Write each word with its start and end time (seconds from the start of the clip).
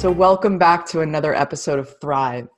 So, 0.00 0.10
welcome 0.10 0.56
back 0.56 0.86
to 0.86 1.02
another 1.02 1.34
episode 1.34 1.78
of 1.78 1.94
Thrive. 2.00 2.48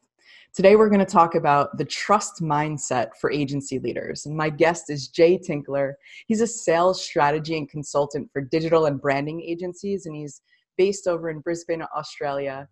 Today, 0.55 0.77
we're 0.77 0.89
going 0.89 1.05
to 1.05 1.05
talk 1.05 1.35
about 1.35 1.77
the 1.77 1.85
trust 1.85 2.41
mindset 2.41 3.09
for 3.21 3.33
agency 3.33 3.81
leaders. 3.81 4.27
And 4.27 4.37
my 4.37 4.49
guest 4.49 4.91
is 4.91 5.09
Jay 5.09 5.39
Tinkler. 5.39 5.99
He's 6.29 6.41
a 6.41 6.47
sales 6.47 7.03
strategy 7.05 7.59
and 7.59 7.69
consultant 7.69 8.31
for 8.33 8.43
digital 8.43 8.87
and 8.87 9.01
branding 9.01 9.43
agencies, 9.43 10.07
and 10.07 10.15
he's 10.15 10.41
based 10.79 11.09
over 11.09 11.31
in 11.31 11.41
Brisbane, 11.41 11.83
Australia. 11.97 12.69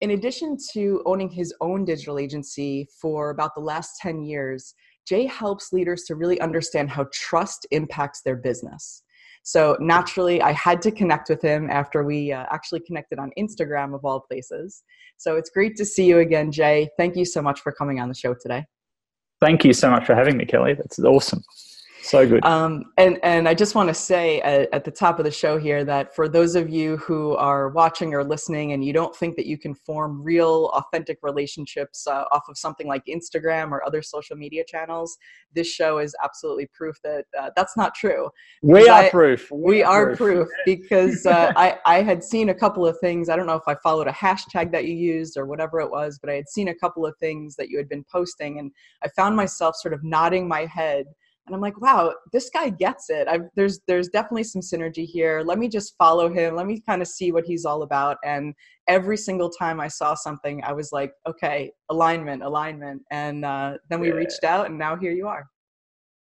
In 0.00 0.12
addition 0.12 0.58
to 0.74 1.02
owning 1.06 1.28
his 1.28 1.52
own 1.60 1.84
digital 1.84 2.20
agency 2.20 2.86
for 3.00 3.30
about 3.30 3.56
the 3.56 3.62
last 3.62 3.98
10 4.00 4.22
years, 4.22 4.76
Jay 5.08 5.26
helps 5.26 5.72
leaders 5.72 6.04
to 6.04 6.14
really 6.14 6.40
understand 6.40 6.88
how 6.88 7.08
trust 7.12 7.66
impacts 7.72 8.22
their 8.22 8.36
business. 8.36 9.02
So 9.44 9.76
naturally, 9.78 10.40
I 10.40 10.52
had 10.52 10.80
to 10.82 10.90
connect 10.90 11.28
with 11.28 11.42
him 11.42 11.68
after 11.70 12.02
we 12.02 12.32
uh, 12.32 12.46
actually 12.50 12.80
connected 12.80 13.18
on 13.18 13.30
Instagram, 13.38 13.94
of 13.94 14.04
all 14.04 14.20
places. 14.20 14.82
So 15.18 15.36
it's 15.36 15.50
great 15.50 15.76
to 15.76 15.84
see 15.84 16.06
you 16.06 16.18
again, 16.18 16.50
Jay. 16.50 16.88
Thank 16.98 17.14
you 17.14 17.26
so 17.26 17.42
much 17.42 17.60
for 17.60 17.70
coming 17.70 18.00
on 18.00 18.08
the 18.08 18.14
show 18.14 18.34
today. 18.34 18.64
Thank 19.40 19.62
you 19.64 19.74
so 19.74 19.90
much 19.90 20.06
for 20.06 20.14
having 20.14 20.38
me, 20.38 20.46
Kelly. 20.46 20.72
That's 20.72 20.98
awesome. 20.98 21.42
So 22.14 22.28
good. 22.28 22.44
Um, 22.44 22.92
and 22.96 23.18
and 23.22 23.48
I 23.48 23.54
just 23.54 23.74
want 23.74 23.88
to 23.88 23.94
say 23.94 24.40
at, 24.42 24.72
at, 24.72 24.84
the 24.84 24.90
top 24.90 25.18
of 25.18 25.24
the 25.24 25.30
show 25.30 25.58
here 25.58 25.84
that 25.84 26.14
for 26.14 26.28
those 26.28 26.54
of 26.54 26.70
you 26.70 26.96
who 26.98 27.34
are 27.36 27.70
watching 27.70 28.14
or 28.14 28.22
listening 28.22 28.72
and 28.72 28.84
you 28.84 28.92
don't 28.92 29.14
think 29.16 29.34
that 29.36 29.46
you 29.46 29.58
can 29.58 29.74
form 29.74 30.22
real, 30.22 30.70
authentic 30.74 31.18
relationships 31.22 32.06
uh, 32.06 32.24
off 32.30 32.44
of 32.48 32.56
something 32.56 32.86
like 32.86 33.02
Instagram 33.06 33.72
or 33.72 33.84
other 33.84 34.00
social 34.00 34.36
media 34.36 34.62
channels, 34.64 35.18
this 35.54 35.66
show 35.66 35.98
is 35.98 36.14
absolutely 36.22 36.66
proof 36.72 36.96
that 37.02 37.24
uh, 37.38 37.50
that's 37.56 37.76
not 37.76 37.94
true. 37.94 38.30
We 38.62 38.88
are 38.88 39.04
I, 39.04 39.10
proof. 39.10 39.50
We, 39.50 39.58
we 39.58 39.82
are, 39.82 40.12
are 40.12 40.16
proof, 40.16 40.46
proof 40.46 40.48
because 40.64 41.26
uh, 41.26 41.52
I 41.56 41.78
I 41.84 42.02
had 42.02 42.22
seen 42.22 42.50
a 42.50 42.54
couple 42.54 42.86
of 42.86 42.96
things. 43.00 43.28
I 43.28 43.34
don't 43.34 43.46
know 43.46 43.56
if 43.56 43.66
I 43.66 43.74
followed 43.82 44.06
a 44.06 44.12
hashtag 44.12 44.70
that 44.72 44.84
you 44.84 44.94
used 44.94 45.36
or 45.36 45.46
whatever 45.46 45.80
it 45.80 45.90
was, 45.90 46.18
but 46.20 46.30
I 46.30 46.34
had 46.34 46.48
seen 46.48 46.68
a 46.68 46.74
couple 46.74 47.04
of 47.04 47.16
things 47.18 47.56
that 47.56 47.70
you 47.70 47.76
had 47.76 47.88
been 47.88 48.04
posting, 48.04 48.60
and 48.60 48.70
I 49.02 49.08
found 49.08 49.34
myself 49.34 49.74
sort 49.76 49.94
of 49.94 50.04
nodding 50.04 50.46
my 50.46 50.66
head 50.66 51.06
and 51.46 51.54
i'm 51.54 51.60
like 51.60 51.78
wow 51.80 52.14
this 52.32 52.50
guy 52.50 52.68
gets 52.68 53.10
it 53.10 53.28
I've, 53.28 53.48
there's 53.56 53.80
there's 53.86 54.08
definitely 54.08 54.44
some 54.44 54.62
synergy 54.62 55.06
here 55.06 55.42
let 55.44 55.58
me 55.58 55.68
just 55.68 55.94
follow 55.98 56.32
him 56.32 56.56
let 56.56 56.66
me 56.66 56.80
kind 56.86 57.02
of 57.02 57.08
see 57.08 57.32
what 57.32 57.44
he's 57.44 57.64
all 57.64 57.82
about 57.82 58.18
and 58.24 58.54
every 58.88 59.16
single 59.16 59.50
time 59.50 59.80
i 59.80 59.88
saw 59.88 60.14
something 60.14 60.62
i 60.64 60.72
was 60.72 60.90
like 60.92 61.12
okay 61.28 61.70
alignment 61.90 62.42
alignment 62.42 63.02
and 63.10 63.44
uh, 63.44 63.74
then 63.90 64.00
we 64.00 64.08
yeah. 64.08 64.14
reached 64.14 64.44
out 64.44 64.66
and 64.66 64.78
now 64.78 64.96
here 64.96 65.12
you 65.12 65.26
are 65.26 65.46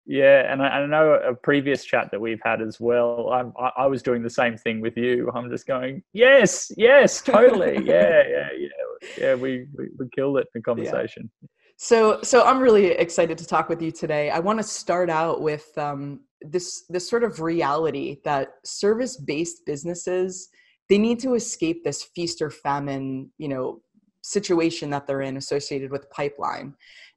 yeah, 0.06 0.52
and 0.52 0.60
I, 0.60 0.66
I, 0.66 0.86
know 0.86 1.12
a 1.12 1.34
previous 1.34 1.84
chat 1.84 2.10
that 2.10 2.20
we've 2.20 2.40
had 2.42 2.60
as 2.60 2.80
well. 2.80 3.30
I'm, 3.32 3.52
I, 3.56 3.82
I 3.82 3.86
was 3.86 4.02
doing 4.02 4.24
the 4.24 4.30
same 4.30 4.56
thing 4.56 4.80
with 4.80 4.96
you. 4.96 5.30
I'm 5.34 5.48
just 5.48 5.68
going, 5.68 6.02
yes, 6.12 6.72
yes, 6.76 7.22
totally, 7.22 7.74
yeah, 7.84 8.22
yeah, 8.28 8.48
yeah, 8.58 8.68
yeah. 9.16 9.34
We 9.34 9.66
we, 9.76 9.88
we 9.98 10.08
killed 10.12 10.38
it 10.38 10.48
in 10.52 10.60
the 10.60 10.62
conversation. 10.62 11.30
Yeah. 11.40 11.48
So, 11.82 12.20
so 12.22 12.44
I'm 12.44 12.60
really 12.60 12.88
excited 12.88 13.38
to 13.38 13.46
talk 13.46 13.70
with 13.70 13.80
you 13.80 13.90
today. 13.90 14.28
I 14.28 14.38
want 14.38 14.58
to 14.58 14.62
start 14.62 15.08
out 15.08 15.40
with 15.40 15.66
um, 15.78 16.20
this 16.42 16.84
this 16.90 17.08
sort 17.08 17.24
of 17.24 17.40
reality 17.40 18.18
that 18.22 18.56
service-based 18.66 19.64
businesses 19.64 20.50
they 20.90 20.98
need 20.98 21.18
to 21.20 21.36
escape 21.36 21.82
this 21.82 22.02
feast 22.14 22.42
or 22.42 22.50
famine, 22.50 23.30
you 23.38 23.48
know, 23.48 23.80
situation 24.20 24.90
that 24.90 25.06
they're 25.06 25.22
in 25.22 25.38
associated 25.38 25.90
with 25.90 26.10
pipeline. 26.10 26.74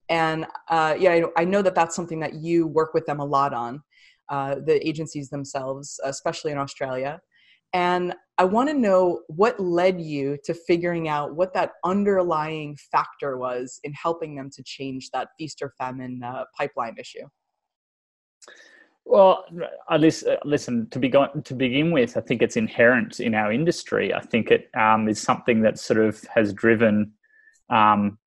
And 0.08 0.46
uh, 0.70 0.96
yeah, 0.98 1.12
I, 1.12 1.42
I 1.42 1.44
know 1.44 1.62
that 1.62 1.76
that's 1.76 1.96
something 1.96 2.22
that 2.22 2.36
you 2.36 2.66
work 2.66 2.94
with 2.94 3.06
them 3.06 3.20
a 3.20 3.26
lot 3.26 3.54
on, 3.54 3.84
uh, 4.30 4.56
the 4.66 4.88
agencies 4.88 5.30
themselves, 5.30 6.00
especially 6.06 6.54
in 6.54 6.58
Australia. 6.58 7.20
And 7.74 8.14
I 8.38 8.46
want 8.46 8.70
to 8.70 8.76
know 8.76 9.22
what 9.28 9.60
led 9.60 10.02
you 10.02 10.38
to 10.44 10.54
figuring 10.54 11.08
out 11.08 11.36
what 11.36 11.54
that 11.54 11.74
underlying 11.84 12.78
factor 12.92 13.38
was 13.38 13.80
in 13.84 13.94
helping 13.94 14.36
them 14.36 14.50
to 14.56 14.64
change 14.64 15.10
that 15.12 15.30
feast 15.38 15.62
or 15.62 15.74
famine 15.78 16.22
uh, 16.24 16.46
pipeline 16.58 16.96
issue. 17.00 17.26
Well, 19.06 19.46
at 19.90 20.00
least 20.00 20.26
uh, 20.26 20.38
listen 20.46 20.88
to 20.92 21.00
be 21.00 21.10
to 21.10 21.54
begin 21.54 21.92
with. 21.92 22.16
I 22.16 22.22
think 22.22 22.42
it's 22.42 22.56
inherent 22.56 23.20
in 23.20 23.36
our 23.36 23.52
industry. 23.52 24.14
I 24.14 24.22
think 24.22 24.50
it 24.50 24.70
um, 24.76 25.10
is 25.10 25.22
something 25.22 25.62
that 25.62 25.78
sort 25.78 26.00
of 26.00 26.24
has 26.34 26.54
driven, 26.54 27.12
um, 27.70 28.18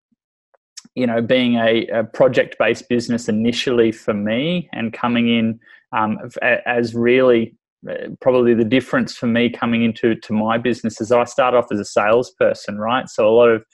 you 0.94 1.06
know, 1.06 1.22
being 1.22 1.54
a, 1.54 1.86
a 1.86 2.04
project-based 2.04 2.88
business 2.88 3.28
initially 3.28 3.90
for 3.90 4.12
me, 4.12 4.68
and 4.72 4.92
coming 4.92 5.28
in 5.28 5.60
um, 5.92 6.18
as 6.42 6.94
really 6.94 7.56
probably 8.20 8.54
the 8.54 8.64
difference 8.64 9.16
for 9.16 9.26
me 9.26 9.50
coming 9.50 9.82
into 9.82 10.14
to 10.14 10.32
my 10.32 10.58
business 10.58 11.00
is 11.00 11.12
I 11.12 11.24
start 11.24 11.54
off 11.54 11.66
as 11.70 11.80
a 11.80 11.84
salesperson, 11.84 12.78
right? 12.78 13.08
So 13.08 13.28
a 13.28 13.30
lot 13.30 13.48
of 13.48 13.64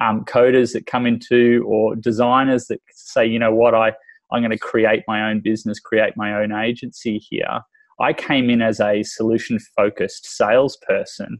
um, 0.00 0.24
coders 0.24 0.72
that 0.72 0.86
come 0.86 1.06
into 1.06 1.64
or 1.66 1.94
designers 1.96 2.66
that 2.66 2.80
say, 2.92 3.26
you 3.26 3.38
know 3.38 3.54
what, 3.54 3.74
I 3.74 3.92
I'm 4.32 4.40
going 4.40 4.50
to 4.50 4.58
create 4.58 5.02
my 5.06 5.30
own 5.30 5.40
business, 5.40 5.78
create 5.78 6.14
my 6.16 6.42
own 6.42 6.52
agency 6.52 7.18
here. 7.18 7.60
I 8.00 8.14
came 8.14 8.48
in 8.48 8.62
as 8.62 8.80
a 8.80 9.02
solution 9.02 9.58
focused 9.76 10.26
salesperson, 10.26 11.38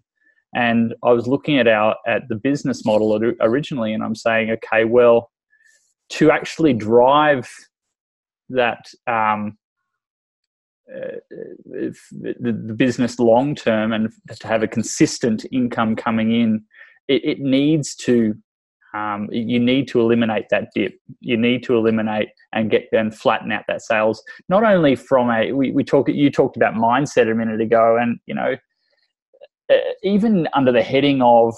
and 0.54 0.94
I 1.02 1.12
was 1.12 1.26
looking 1.26 1.58
at 1.58 1.66
our 1.66 1.96
at 2.06 2.28
the 2.28 2.36
business 2.36 2.84
model 2.84 3.18
originally, 3.40 3.94
and 3.94 4.04
I'm 4.04 4.14
saying, 4.14 4.50
okay, 4.50 4.84
well, 4.84 5.30
to 6.10 6.30
actually 6.30 6.74
drive 6.74 7.48
that 8.50 8.84
um, 9.06 9.56
uh, 10.90 11.16
the, 11.30 11.94
the, 12.40 12.74
business 12.74 13.18
long 13.18 13.54
term 13.54 13.92
and 13.92 14.12
to 14.38 14.46
have 14.46 14.62
a 14.62 14.68
consistent 14.68 15.46
income 15.52 15.94
coming 15.94 16.32
in, 16.32 16.64
it, 17.08 17.24
it 17.24 17.40
needs 17.40 17.94
to 17.94 18.34
um, 18.94 19.28
you 19.32 19.58
need 19.58 19.88
to 19.88 20.00
eliminate 20.00 20.46
that 20.50 20.68
dip. 20.74 20.94
You 21.20 21.36
need 21.36 21.62
to 21.64 21.76
eliminate 21.76 22.28
and 22.52 22.70
get 22.70 22.88
and 22.92 23.14
flatten 23.14 23.50
out 23.50 23.64
that 23.68 23.82
sales. 23.82 24.22
Not 24.48 24.64
only 24.64 24.96
from 24.96 25.30
a 25.30 25.52
we, 25.52 25.70
we 25.70 25.82
talk 25.82 26.08
you 26.08 26.30
talked 26.30 26.56
about 26.56 26.74
mindset 26.74 27.30
a 27.30 27.34
minute 27.34 27.60
ago, 27.60 27.96
and 27.96 28.18
you 28.26 28.34
know 28.34 28.56
uh, 29.70 29.76
even 30.02 30.46
under 30.52 30.72
the 30.72 30.82
heading 30.82 31.22
of 31.22 31.54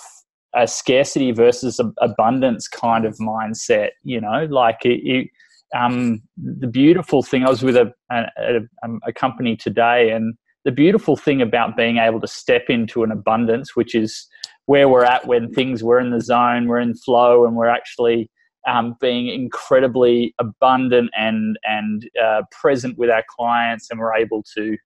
a 0.54 0.68
scarcity 0.68 1.32
versus 1.32 1.80
abundance 1.98 2.68
kind 2.68 3.04
of 3.04 3.16
mindset. 3.16 3.90
You 4.04 4.20
know, 4.20 4.46
like 4.48 4.84
it, 4.84 5.00
it 5.04 5.28
um, 5.74 6.22
the 6.36 6.66
beautiful 6.66 7.22
thing, 7.22 7.44
I 7.44 7.50
was 7.50 7.62
with 7.62 7.76
a, 7.76 7.92
a, 8.10 8.60
um, 8.84 9.00
a, 9.06 9.12
company 9.12 9.56
today, 9.56 10.10
and 10.10 10.34
the 10.64 10.72
beautiful 10.72 11.16
thing 11.16 11.42
about 11.42 11.76
being 11.76 11.98
able 11.98 12.20
to 12.20 12.28
step 12.28 12.64
into 12.68 13.02
an 13.02 13.10
abundance, 13.10 13.74
which 13.74 13.94
is 13.94 14.26
where 14.66 14.88
we're 14.88 15.04
at 15.04 15.26
when 15.26 15.52
things 15.52 15.82
we're 15.82 15.98
in 15.98 16.10
the 16.10 16.20
zone, 16.20 16.68
we're 16.68 16.78
in 16.78 16.94
flow, 16.94 17.44
and 17.44 17.56
we're 17.56 17.68
actually 17.68 18.30
um, 18.68 18.96
being 19.00 19.28
incredibly 19.28 20.34
abundant 20.38 21.10
and 21.16 21.58
and 21.64 22.08
uh, 22.22 22.42
present 22.52 22.96
with 22.96 23.10
our 23.10 23.24
clients, 23.28 23.90
and 23.90 23.98
we're 23.98 24.14
able 24.14 24.44
to, 24.56 24.76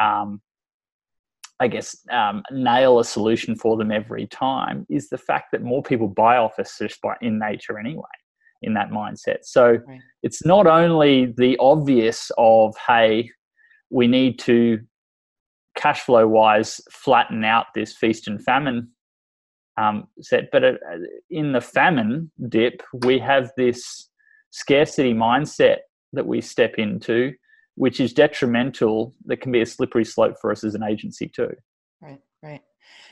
um, 0.00 0.40
I 1.58 1.66
guess, 1.66 1.96
um, 2.10 2.42
nail 2.52 3.00
a 3.00 3.04
solution 3.04 3.56
for 3.56 3.76
them 3.76 3.90
every 3.90 4.28
time. 4.28 4.86
Is 4.88 5.08
the 5.08 5.18
fact 5.18 5.46
that 5.50 5.62
more 5.62 5.82
people 5.82 6.06
buy 6.06 6.36
off 6.36 6.58
us 6.60 6.78
just 6.78 7.00
by 7.02 7.16
in 7.20 7.40
nature 7.40 7.78
anyway 7.78 8.04
in 8.62 8.74
that 8.74 8.90
mindset. 8.90 9.38
So 9.42 9.78
right. 9.86 10.00
it's 10.22 10.44
not 10.44 10.66
only 10.66 11.34
the 11.36 11.56
obvious 11.58 12.30
of, 12.38 12.74
hey, 12.86 13.30
we 13.90 14.06
need 14.06 14.38
to 14.40 14.80
cash 15.76 16.00
flow 16.00 16.26
wise 16.26 16.80
flatten 16.90 17.44
out 17.44 17.66
this 17.74 17.96
feast 17.96 18.28
and 18.28 18.42
famine 18.42 18.88
um, 19.80 20.06
set, 20.20 20.50
but 20.52 20.64
uh, 20.64 20.72
in 21.30 21.52
the 21.52 21.60
famine 21.60 22.30
dip, 22.48 22.82
we 23.04 23.18
have 23.18 23.50
this 23.56 24.08
scarcity 24.50 25.14
mindset 25.14 25.78
that 26.12 26.26
we 26.26 26.40
step 26.40 26.74
into, 26.76 27.32
which 27.76 28.00
is 28.00 28.12
detrimental, 28.12 29.14
that 29.24 29.40
can 29.40 29.50
be 29.50 29.62
a 29.62 29.66
slippery 29.66 30.04
slope 30.04 30.36
for 30.40 30.52
us 30.52 30.62
as 30.62 30.74
an 30.74 30.82
agency 30.82 31.28
too. 31.28 31.50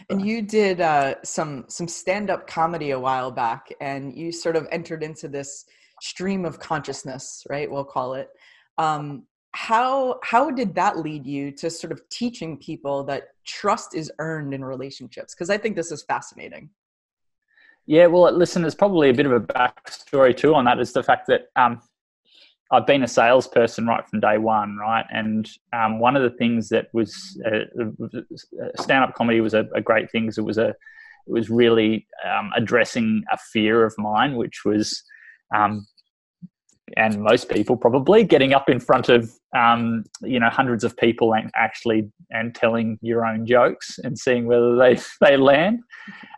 And 0.08 0.26
you 0.26 0.42
did 0.42 0.80
uh, 0.80 1.16
some 1.24 1.64
some 1.68 1.88
stand 1.88 2.30
up 2.30 2.46
comedy 2.46 2.92
a 2.92 2.98
while 2.98 3.30
back, 3.30 3.68
and 3.80 4.16
you 4.16 4.32
sort 4.32 4.56
of 4.56 4.66
entered 4.72 5.02
into 5.02 5.28
this 5.28 5.66
stream 6.00 6.44
of 6.44 6.58
consciousness, 6.58 7.46
right? 7.50 7.70
We'll 7.70 7.84
call 7.84 8.14
it. 8.14 8.30
Um, 8.78 9.24
how 9.52 10.20
how 10.22 10.50
did 10.50 10.74
that 10.76 10.98
lead 10.98 11.26
you 11.26 11.50
to 11.52 11.70
sort 11.70 11.92
of 11.92 12.08
teaching 12.08 12.56
people 12.56 13.04
that 13.04 13.28
trust 13.44 13.94
is 13.94 14.10
earned 14.18 14.54
in 14.54 14.64
relationships? 14.64 15.34
Because 15.34 15.50
I 15.50 15.58
think 15.58 15.76
this 15.76 15.90
is 15.92 16.02
fascinating. 16.02 16.70
Yeah, 17.86 18.06
well, 18.06 18.30
listen, 18.32 18.62
there's 18.62 18.74
probably 18.74 19.10
a 19.10 19.14
bit 19.14 19.26
of 19.26 19.32
a 19.32 19.40
backstory 19.40 20.36
too 20.36 20.54
on 20.54 20.64
that. 20.66 20.78
Is 20.78 20.92
the 20.92 21.02
fact 21.02 21.26
that 21.26 21.48
um, 21.56 21.80
I've 22.72 22.86
been 22.86 23.02
a 23.02 23.08
salesperson 23.08 23.86
right 23.86 24.06
from 24.08 24.20
day 24.20 24.38
one, 24.38 24.76
right? 24.76 25.04
And 25.10 25.48
um, 25.72 25.98
one 25.98 26.14
of 26.16 26.22
the 26.22 26.36
things 26.36 26.68
that 26.68 26.86
was 26.92 27.40
uh, 27.44 27.82
uh 27.82 28.82
stand-up 28.82 29.14
comedy 29.14 29.40
was 29.40 29.54
a, 29.54 29.66
a, 29.74 29.80
great 29.80 30.10
thing 30.10 30.24
because 30.24 30.38
it 30.38 30.44
was 30.44 30.58
a 30.58 30.68
it 30.68 31.32
was 31.32 31.50
really 31.50 32.06
um, 32.24 32.52
addressing 32.56 33.24
a 33.32 33.36
fear 33.36 33.84
of 33.84 33.94
mine, 33.98 34.36
which 34.36 34.64
was 34.64 35.02
um, 35.54 35.86
and 36.96 37.22
most 37.22 37.48
people 37.48 37.76
probably 37.76 38.24
getting 38.24 38.52
up 38.52 38.68
in 38.68 38.80
front 38.80 39.08
of 39.08 39.32
um, 39.56 40.04
you 40.22 40.38
know 40.40 40.48
hundreds 40.50 40.84
of 40.84 40.96
people 40.96 41.34
and 41.34 41.50
actually 41.56 42.10
and 42.30 42.54
telling 42.54 42.98
your 43.02 43.24
own 43.24 43.46
jokes 43.46 43.98
and 44.02 44.18
seeing 44.18 44.46
whether 44.46 44.76
they 44.76 44.98
they 45.20 45.36
land. 45.36 45.80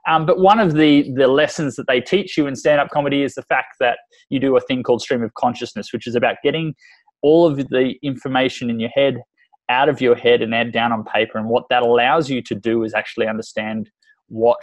Um, 0.09 0.27
but 0.27 0.39
one 0.39 0.59
of 0.59 0.75
the 0.75 1.13
the 1.15 1.29
lessons 1.29 1.77
that 1.77 1.87
they 1.87 2.01
teach 2.01 2.37
you 2.37 2.47
in 2.47 2.57
stand 2.57 2.81
up 2.81 2.91
comedy 2.91 3.23
is 3.23 3.35
the 3.35 3.43
fact 3.43 3.77
that 3.81 3.99
you 4.31 4.41
do 4.41 4.57
a 4.57 4.61
thing 4.61 4.83
called 4.83 5.03
stream 5.03 5.23
of 5.23 5.35
consciousness, 5.35 5.93
which 5.93 6.07
is 6.07 6.15
about 6.15 6.37
getting 6.43 6.75
all 7.23 7.47
of 7.47 7.57
the 7.57 7.95
information 8.03 8.69
in 8.69 8.81
your 8.81 8.91
head 8.91 9.23
out 9.69 9.89
of 9.89 10.01
your 10.01 10.17
head 10.17 10.43
and 10.43 10.55
add 10.55 10.73
down 10.73 10.93
on 10.93 11.05
paper. 11.05 11.39
And 11.39 11.49
what 11.49 11.65
that 11.71 11.83
allows 11.83 12.29
you 12.29 12.43
to 12.43 12.55
do 12.55 12.83
is 12.83 12.95
actually 12.95 13.29
understand 13.29 13.91
what 14.29 14.63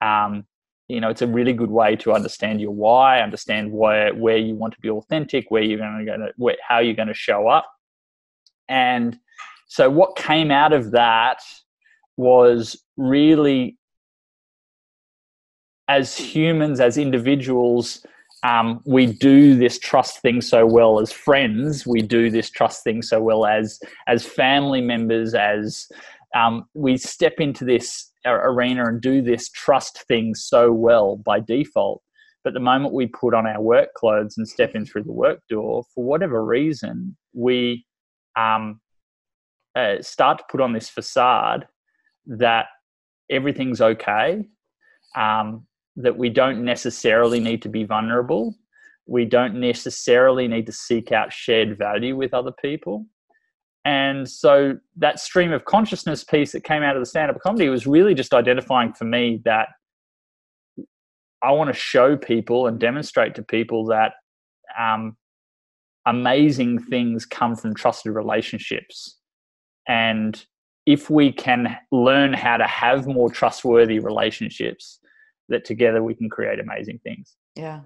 um, 0.00 0.44
you 0.88 1.00
know 1.00 1.08
it's 1.08 1.22
a 1.22 1.26
really 1.26 1.52
good 1.52 1.70
way 1.70 1.96
to 1.96 2.12
understand 2.12 2.60
your 2.60 2.70
why 2.70 3.20
understand 3.20 3.72
where 3.72 4.14
where 4.14 4.36
you 4.36 4.54
want 4.54 4.72
to 4.72 4.80
be 4.80 4.90
authentic 4.90 5.50
where 5.50 5.62
you're 5.62 5.78
going 5.78 6.06
to 6.06 6.32
where, 6.36 6.56
how 6.66 6.78
you're 6.78 6.94
going 6.94 7.08
to 7.08 7.14
show 7.14 7.48
up. 7.48 7.66
And 8.68 9.18
so 9.68 9.90
what 9.90 10.16
came 10.16 10.50
out 10.50 10.72
of 10.72 10.92
that 10.92 11.38
was 12.16 12.82
really 12.96 13.78
as 15.88 16.16
humans 16.16 16.80
as 16.80 16.98
individuals 16.98 18.04
um, 18.42 18.80
we 18.84 19.06
do 19.06 19.56
this 19.56 19.78
trust 19.78 20.20
thing 20.20 20.40
so 20.40 20.66
well 20.66 21.00
as 21.00 21.10
friends. 21.10 21.86
We 21.86 22.00
do 22.00 22.30
this 22.30 22.50
trust 22.50 22.84
thing 22.84 23.02
so 23.02 23.20
well 23.20 23.46
as 23.46 23.80
as 24.06 24.24
family 24.24 24.80
members 24.80 25.34
as 25.34 25.88
um, 26.34 26.68
we 26.74 26.96
step 26.96 27.40
into 27.40 27.64
this 27.64 28.12
arena 28.34 28.86
and 28.86 29.00
do 29.00 29.22
this 29.22 29.48
trust 29.50 30.04
thing 30.08 30.34
so 30.34 30.72
well 30.72 31.16
by 31.16 31.40
default. 31.40 32.02
But 32.44 32.54
the 32.54 32.60
moment 32.60 32.94
we 32.94 33.06
put 33.06 33.34
on 33.34 33.46
our 33.46 33.60
work 33.60 33.92
clothes 33.94 34.36
and 34.38 34.46
step 34.46 34.74
in 34.74 34.86
through 34.86 35.04
the 35.04 35.12
work 35.12 35.40
door, 35.48 35.84
for 35.94 36.04
whatever 36.04 36.44
reason, 36.44 37.16
we 37.32 37.84
um, 38.36 38.80
uh, 39.74 39.96
start 40.00 40.38
to 40.38 40.44
put 40.50 40.60
on 40.60 40.72
this 40.72 40.88
facade 40.88 41.66
that 42.26 42.66
everything's 43.30 43.80
okay, 43.80 44.44
um, 45.16 45.66
that 45.96 46.16
we 46.16 46.28
don't 46.28 46.64
necessarily 46.64 47.40
need 47.40 47.62
to 47.62 47.68
be 47.68 47.84
vulnerable, 47.84 48.54
we 49.06 49.24
don't 49.24 49.54
necessarily 49.54 50.48
need 50.48 50.66
to 50.66 50.72
seek 50.72 51.12
out 51.12 51.32
shared 51.32 51.78
value 51.78 52.16
with 52.16 52.34
other 52.34 52.52
people. 52.62 53.06
And 53.86 54.28
so 54.28 54.76
that 54.96 55.20
stream 55.20 55.52
of 55.52 55.64
consciousness 55.64 56.24
piece 56.24 56.50
that 56.52 56.64
came 56.64 56.82
out 56.82 56.96
of 56.96 57.00
the 57.02 57.06
stand 57.06 57.30
up 57.30 57.40
comedy 57.40 57.68
was 57.68 57.86
really 57.86 58.14
just 58.14 58.34
identifying 58.34 58.92
for 58.92 59.04
me 59.04 59.40
that 59.44 59.68
I 61.40 61.52
want 61.52 61.72
to 61.72 61.80
show 61.80 62.16
people 62.16 62.66
and 62.66 62.80
demonstrate 62.80 63.36
to 63.36 63.44
people 63.44 63.86
that 63.86 64.14
um, 64.76 65.16
amazing 66.04 66.80
things 66.80 67.24
come 67.24 67.54
from 67.54 67.74
trusted 67.76 68.12
relationships. 68.12 69.18
And 69.86 70.44
if 70.86 71.08
we 71.08 71.30
can 71.30 71.76
learn 71.92 72.32
how 72.32 72.56
to 72.56 72.66
have 72.66 73.06
more 73.06 73.30
trustworthy 73.30 74.00
relationships, 74.00 74.98
that 75.48 75.64
together 75.64 76.02
we 76.02 76.16
can 76.16 76.28
create 76.28 76.58
amazing 76.58 76.98
things. 77.04 77.36
Yeah. 77.54 77.82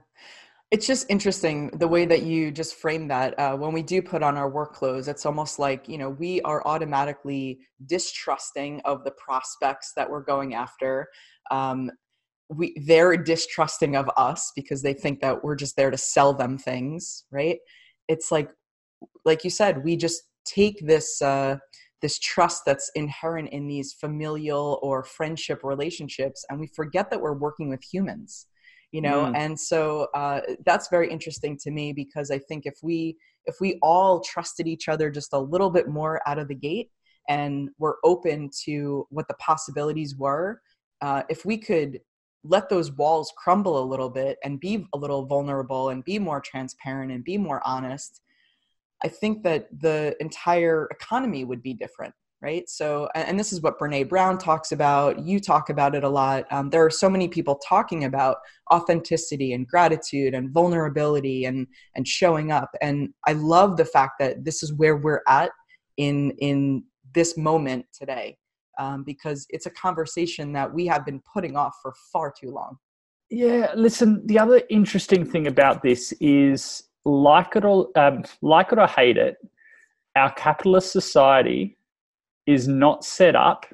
It's 0.71 0.87
just 0.87 1.07
interesting 1.09 1.69
the 1.71 1.89
way 1.89 2.05
that 2.05 2.23
you 2.23 2.53
just 2.53 2.77
frame 2.77 3.09
that. 3.09 3.37
Uh, 3.37 3.57
when 3.57 3.73
we 3.73 3.83
do 3.83 4.01
put 4.01 4.23
on 4.23 4.37
our 4.37 4.49
work 4.49 4.73
clothes, 4.73 5.09
it's 5.09 5.27
almost 5.27 5.59
like, 5.59 5.89
you 5.89 5.99
know, 5.99 6.11
we 6.11 6.41
are 6.43 6.65
automatically 6.65 7.59
distrusting 7.87 8.81
of 8.85 9.03
the 9.03 9.11
prospects 9.13 9.93
that 9.97 10.09
we're 10.09 10.23
going 10.23 10.55
after. 10.55 11.09
Um, 11.51 11.91
we, 12.49 12.77
they're 12.87 13.17
distrusting 13.17 13.97
of 13.97 14.09
us 14.17 14.53
because 14.55 14.83
they 14.83 14.95
think 14.95 15.21
that 15.21 15.43
we're 15.43 15.57
just 15.57 15.77
there 15.77 15.91
to 15.91 15.99
sell 15.99 16.33
them 16.35 16.57
things, 16.57 17.25
right? 17.33 17.59
It's 18.07 18.31
like, 18.31 18.51
like 19.25 19.43
you 19.43 19.51
said, 19.51 19.83
we 19.83 19.97
just 19.97 20.23
take 20.45 20.87
this, 20.87 21.21
uh, 21.21 21.57
this 22.01 22.19
trust 22.21 22.63
that's 22.65 22.93
inherent 22.95 23.49
in 23.51 23.67
these 23.67 23.93
familial 23.93 24.79
or 24.83 25.03
friendship 25.03 25.65
relationships 25.65 26.45
and 26.49 26.61
we 26.61 26.69
forget 26.69 27.11
that 27.11 27.21
we're 27.21 27.35
working 27.35 27.69
with 27.69 27.83
humans 27.83 28.47
you 28.93 29.01
know 29.01 29.25
mm. 29.25 29.37
and 29.37 29.59
so 29.59 30.09
uh, 30.15 30.41
that's 30.65 30.89
very 30.89 31.11
interesting 31.11 31.57
to 31.57 31.71
me 31.71 31.93
because 31.93 32.31
i 32.31 32.39
think 32.39 32.67
if 32.67 32.79
we 32.83 33.17
if 33.47 33.57
we 33.61 33.79
all 33.83 34.21
trusted 34.21 34.67
each 34.67 34.89
other 34.89 35.11
just 35.11 35.33
a 35.33 35.39
little 35.39 35.71
bit 35.71 35.89
more 35.89 36.21
out 36.27 36.39
of 36.39 36.49
the 36.49 36.55
gate 36.55 36.91
and 37.29 37.71
were 37.79 37.99
open 38.05 38.51
to 38.65 39.07
what 39.11 39.29
the 39.29 39.35
possibilities 39.35 40.17
were 40.17 40.61
uh, 41.03 41.23
if 41.29 41.45
we 41.45 41.57
could 41.57 42.01
let 42.43 42.69
those 42.71 42.91
walls 42.93 43.33
crumble 43.37 43.83
a 43.83 43.85
little 43.85 44.09
bit 44.09 44.39
and 44.45 44.61
be 44.61 44.87
a 44.95 44.99
little 44.99 45.27
vulnerable 45.27 45.91
and 45.91 46.05
be 46.05 46.19
more 46.19 46.41
transparent 46.41 47.13
and 47.13 47.25
be 47.25 47.39
more 47.39 47.61
honest 47.65 48.21
i 49.05 49.09
think 49.09 49.43
that 49.43 49.69
the 49.81 50.17
entire 50.21 50.89
economy 50.91 51.45
would 51.45 51.63
be 51.63 51.75
different 51.75 52.15
right? 52.43 52.69
So, 52.69 53.09
and 53.15 53.39
this 53.39 53.53
is 53.53 53.61
what 53.61 53.79
Brene 53.79 54.09
Brown 54.09 54.39
talks 54.39 54.73
about. 54.73 55.19
You 55.19 55.41
talk 55.41 55.69
about 55.69 55.95
it 55.95 56.05
a 56.05 56.09
lot. 56.09 56.47
Um, 56.51 56.71
there 56.71 56.85
are 56.85 56.91
so 56.91 57.11
many 57.11 57.29
people 57.29 57.61
talking 57.67 58.05
about 58.05 58.39
authenticity 58.73 59.53
and 59.53 59.67
gratitude 59.67 60.35
and 60.35 60.51
vulnerability 60.51 61.45
and 61.45 61.67
and 61.97 62.07
showing 62.07 62.51
up. 62.51 62.71
And 62.81 63.11
I 63.27 63.33
love 63.33 63.77
the 63.77 63.85
fact 63.85 64.15
that 64.21 64.45
this 64.45 64.63
is 64.63 64.73
where 64.73 64.97
we're 64.97 65.23
at 65.29 65.51
in 65.97 66.31
in 66.39 66.85
this 67.15 67.37
moment 67.37 67.87
today, 67.93 68.39
um, 68.79 69.05
because 69.05 69.47
it's 69.51 69.67
a 69.67 69.71
conversation 69.71 70.53
that 70.53 70.73
we 70.73 70.87
have 70.87 71.05
been 71.05 71.21
putting 71.33 71.57
off 71.57 71.75
for 71.83 71.93
far 72.13 72.33
too 72.39 72.51
long. 72.51 72.77
Yeah, 73.29 73.73
listen. 73.77 74.27
The 74.27 74.39
other 74.39 74.63
interesting 74.71 75.25
thing 75.25 75.47
about 75.47 75.83
this 75.83 76.13
is, 76.21 76.85
like 77.05 77.55
it 77.55 77.65
or 77.65 77.89
um, 77.97 78.25
like 78.41 78.73
it 78.73 78.79
or 78.79 78.87
hate 78.87 79.19
it, 79.19 79.37
our 80.17 80.33
capitalist 80.33 80.91
society 80.91 81.77
is 82.47 82.69
not 82.69 83.05
set 83.05 83.37
up 83.37 83.67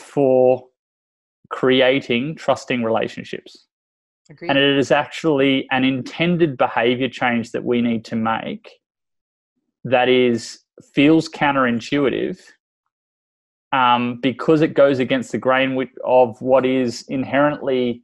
for 0.00 0.64
creating 1.50 2.34
trusting 2.34 2.82
relationships. 2.82 3.66
Agreed. 4.28 4.50
And 4.50 4.58
it 4.58 4.78
is 4.78 4.90
actually 4.90 5.68
an 5.70 5.84
intended 5.84 6.56
behavior 6.56 7.08
change 7.08 7.52
that 7.52 7.64
we 7.64 7.80
need 7.80 8.04
to 8.06 8.16
make 8.16 8.70
that 9.84 10.08
is 10.08 10.60
feels 10.94 11.28
counterintuitive 11.28 12.40
um, 13.72 14.18
because 14.20 14.62
it 14.62 14.74
goes 14.74 14.98
against 14.98 15.32
the 15.32 15.38
grain 15.38 15.88
of 16.04 16.40
what 16.40 16.66
is 16.66 17.04
inherently 17.08 18.02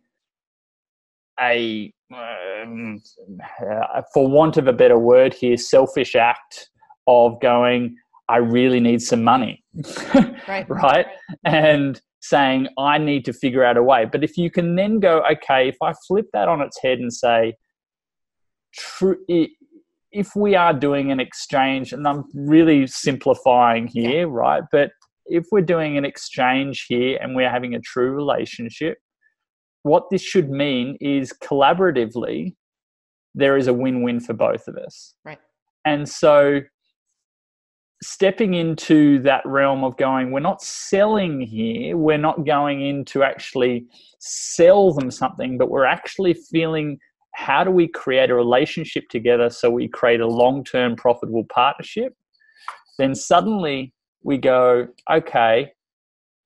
a, 1.40 1.92
um, 2.14 3.02
uh, 3.42 4.02
for 4.12 4.28
want 4.28 4.56
of 4.56 4.69
a 4.69 4.72
better 4.72 4.98
word 4.98 5.34
here, 5.34 5.56
selfish 5.56 6.14
act 6.14 6.69
of 7.06 7.40
going, 7.40 7.96
I 8.32 8.39
really 8.39 8.81
need 8.81 9.03
some 9.03 9.22
money. 9.22 9.62
right. 10.48 10.67
right. 10.69 11.06
And 11.44 12.01
saying, 12.20 12.69
I 12.79 12.96
need 12.96 13.27
to 13.27 13.32
figure 13.32 13.62
out 13.62 13.77
a 13.77 13.82
way. 13.82 14.06
But 14.10 14.24
if 14.24 14.39
you 14.39 14.51
can 14.51 14.74
then 14.74 15.01
go, 15.01 15.22
okay, 15.31 15.69
if 15.69 15.77
I 15.82 15.93
flip 16.06 16.27
that 16.32 16.48
on 16.48 16.62
its 16.62 16.81
head 16.82 16.98
and 16.98 17.12
say, 17.12 17.55
true, 18.74 19.19
if 20.12 20.34
we 20.34 20.55
are 20.55 20.72
doing 20.72 21.12
an 21.12 21.20
exchange, 21.20 21.93
and 21.93 22.08
I'm 22.08 22.24
really 22.34 22.86
simplifying 22.86 23.86
here, 23.86 24.27
yeah. 24.27 24.34
right? 24.34 24.62
But 24.72 24.93
if 25.27 25.44
we're 25.53 25.60
doing 25.60 25.98
an 25.98 26.06
exchange 26.06 26.86
here 26.89 27.19
and 27.20 27.36
we're 27.36 27.51
having 27.51 27.74
a 27.74 27.81
true 27.81 28.12
relationship, 28.12 28.96
what 29.82 30.05
this 30.10 30.22
should 30.22 30.48
mean 30.48 30.96
is 31.01 31.34
collaboratively, 31.43 32.55
there 33.34 33.58
is 33.58 33.67
a 33.67 33.74
win 33.74 34.03
win 34.03 34.20
for 34.20 34.32
both 34.32 34.69
of 34.69 34.77
us. 34.77 35.15
Right. 35.22 35.39
And 35.84 36.08
so 36.08 36.60
stepping 38.02 38.54
into 38.54 39.20
that 39.20 39.46
realm 39.46 39.84
of 39.84 39.96
going, 39.96 40.32
we're 40.32 40.40
not 40.40 40.62
selling 40.62 41.40
here, 41.40 41.96
we're 41.96 42.18
not 42.18 42.44
going 42.44 42.84
in 42.84 43.04
to 43.06 43.22
actually 43.22 43.86
sell 44.18 44.92
them 44.92 45.10
something, 45.10 45.56
but 45.56 45.70
we're 45.70 45.84
actually 45.84 46.34
feeling 46.34 46.98
how 47.34 47.64
do 47.64 47.70
we 47.70 47.88
create 47.88 48.28
a 48.28 48.34
relationship 48.34 49.08
together 49.08 49.48
so 49.48 49.70
we 49.70 49.88
create 49.88 50.20
a 50.20 50.26
long 50.26 50.64
term 50.64 50.96
profitable 50.96 51.44
partnership? 51.44 52.14
Then 52.98 53.14
suddenly 53.14 53.92
we 54.22 54.36
go, 54.36 54.88
okay, 55.10 55.72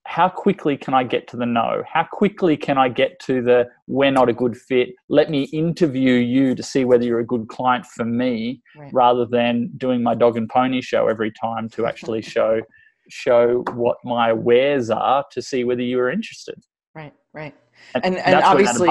how 0.06 0.28
quickly 0.28 0.76
can 0.76 0.94
I 0.94 1.02
get 1.02 1.26
to 1.28 1.36
the 1.36 1.44
no? 1.44 1.82
How 1.92 2.04
quickly 2.04 2.56
can 2.56 2.78
I 2.78 2.88
get 2.88 3.18
to 3.20 3.42
the 3.42 3.68
we're 3.88 4.12
not 4.12 4.28
a 4.28 4.32
good 4.32 4.56
fit? 4.56 4.90
Let 5.08 5.30
me 5.30 5.42
interview 5.52 6.14
you 6.14 6.54
to 6.54 6.62
see 6.62 6.84
whether 6.84 7.04
you're 7.04 7.20
a 7.20 7.26
good 7.26 7.48
client 7.48 7.84
for 7.84 8.04
me, 8.04 8.62
right. 8.76 8.92
rather 8.92 9.26
than 9.26 9.70
doing 9.76 10.02
my 10.02 10.14
dog 10.14 10.36
and 10.36 10.48
pony 10.48 10.80
show 10.80 11.08
every 11.08 11.32
time 11.32 11.68
to 11.70 11.86
actually 11.86 12.22
show 12.36 12.60
show 13.08 13.64
what 13.72 13.98
my 14.04 14.32
wares 14.32 14.90
are 14.90 15.25
to 15.32 15.42
see 15.42 15.64
whether 15.64 15.82
you 15.82 15.98
are 15.98 16.10
interested. 16.10 16.62
Right, 16.94 17.12
right, 17.32 17.54
and 17.94 18.04
and, 18.04 18.16
and 18.18 18.36
obviously. 18.36 18.88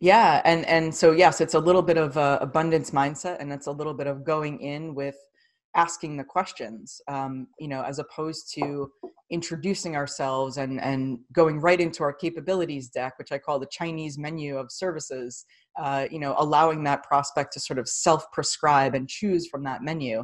Yeah, 0.00 0.42
and 0.44 0.66
and 0.66 0.92
so 0.92 1.12
yes, 1.12 1.40
it's 1.40 1.54
a 1.54 1.60
little 1.60 1.82
bit 1.82 1.96
of 1.96 2.16
a 2.16 2.38
abundance 2.40 2.90
mindset, 2.90 3.38
and 3.38 3.52
it's 3.52 3.68
a 3.68 3.72
little 3.72 3.94
bit 3.94 4.08
of 4.08 4.24
going 4.24 4.60
in 4.60 4.96
with 4.96 5.14
asking 5.74 6.16
the 6.16 6.24
questions 6.24 7.00
um, 7.08 7.46
you 7.58 7.68
know 7.68 7.82
as 7.82 7.98
opposed 7.98 8.52
to 8.54 8.90
introducing 9.30 9.96
ourselves 9.96 10.58
and 10.58 10.80
and 10.80 11.18
going 11.32 11.58
right 11.58 11.80
into 11.80 12.02
our 12.02 12.12
capabilities 12.12 12.88
deck 12.88 13.18
which 13.18 13.32
i 13.32 13.38
call 13.38 13.58
the 13.58 13.66
chinese 13.66 14.18
menu 14.18 14.56
of 14.56 14.70
services 14.70 15.46
uh, 15.80 16.06
you 16.10 16.18
know 16.18 16.34
allowing 16.38 16.84
that 16.84 17.02
prospect 17.02 17.52
to 17.52 17.60
sort 17.60 17.78
of 17.78 17.88
self 17.88 18.30
prescribe 18.32 18.94
and 18.94 19.08
choose 19.08 19.46
from 19.46 19.64
that 19.64 19.82
menu 19.82 20.22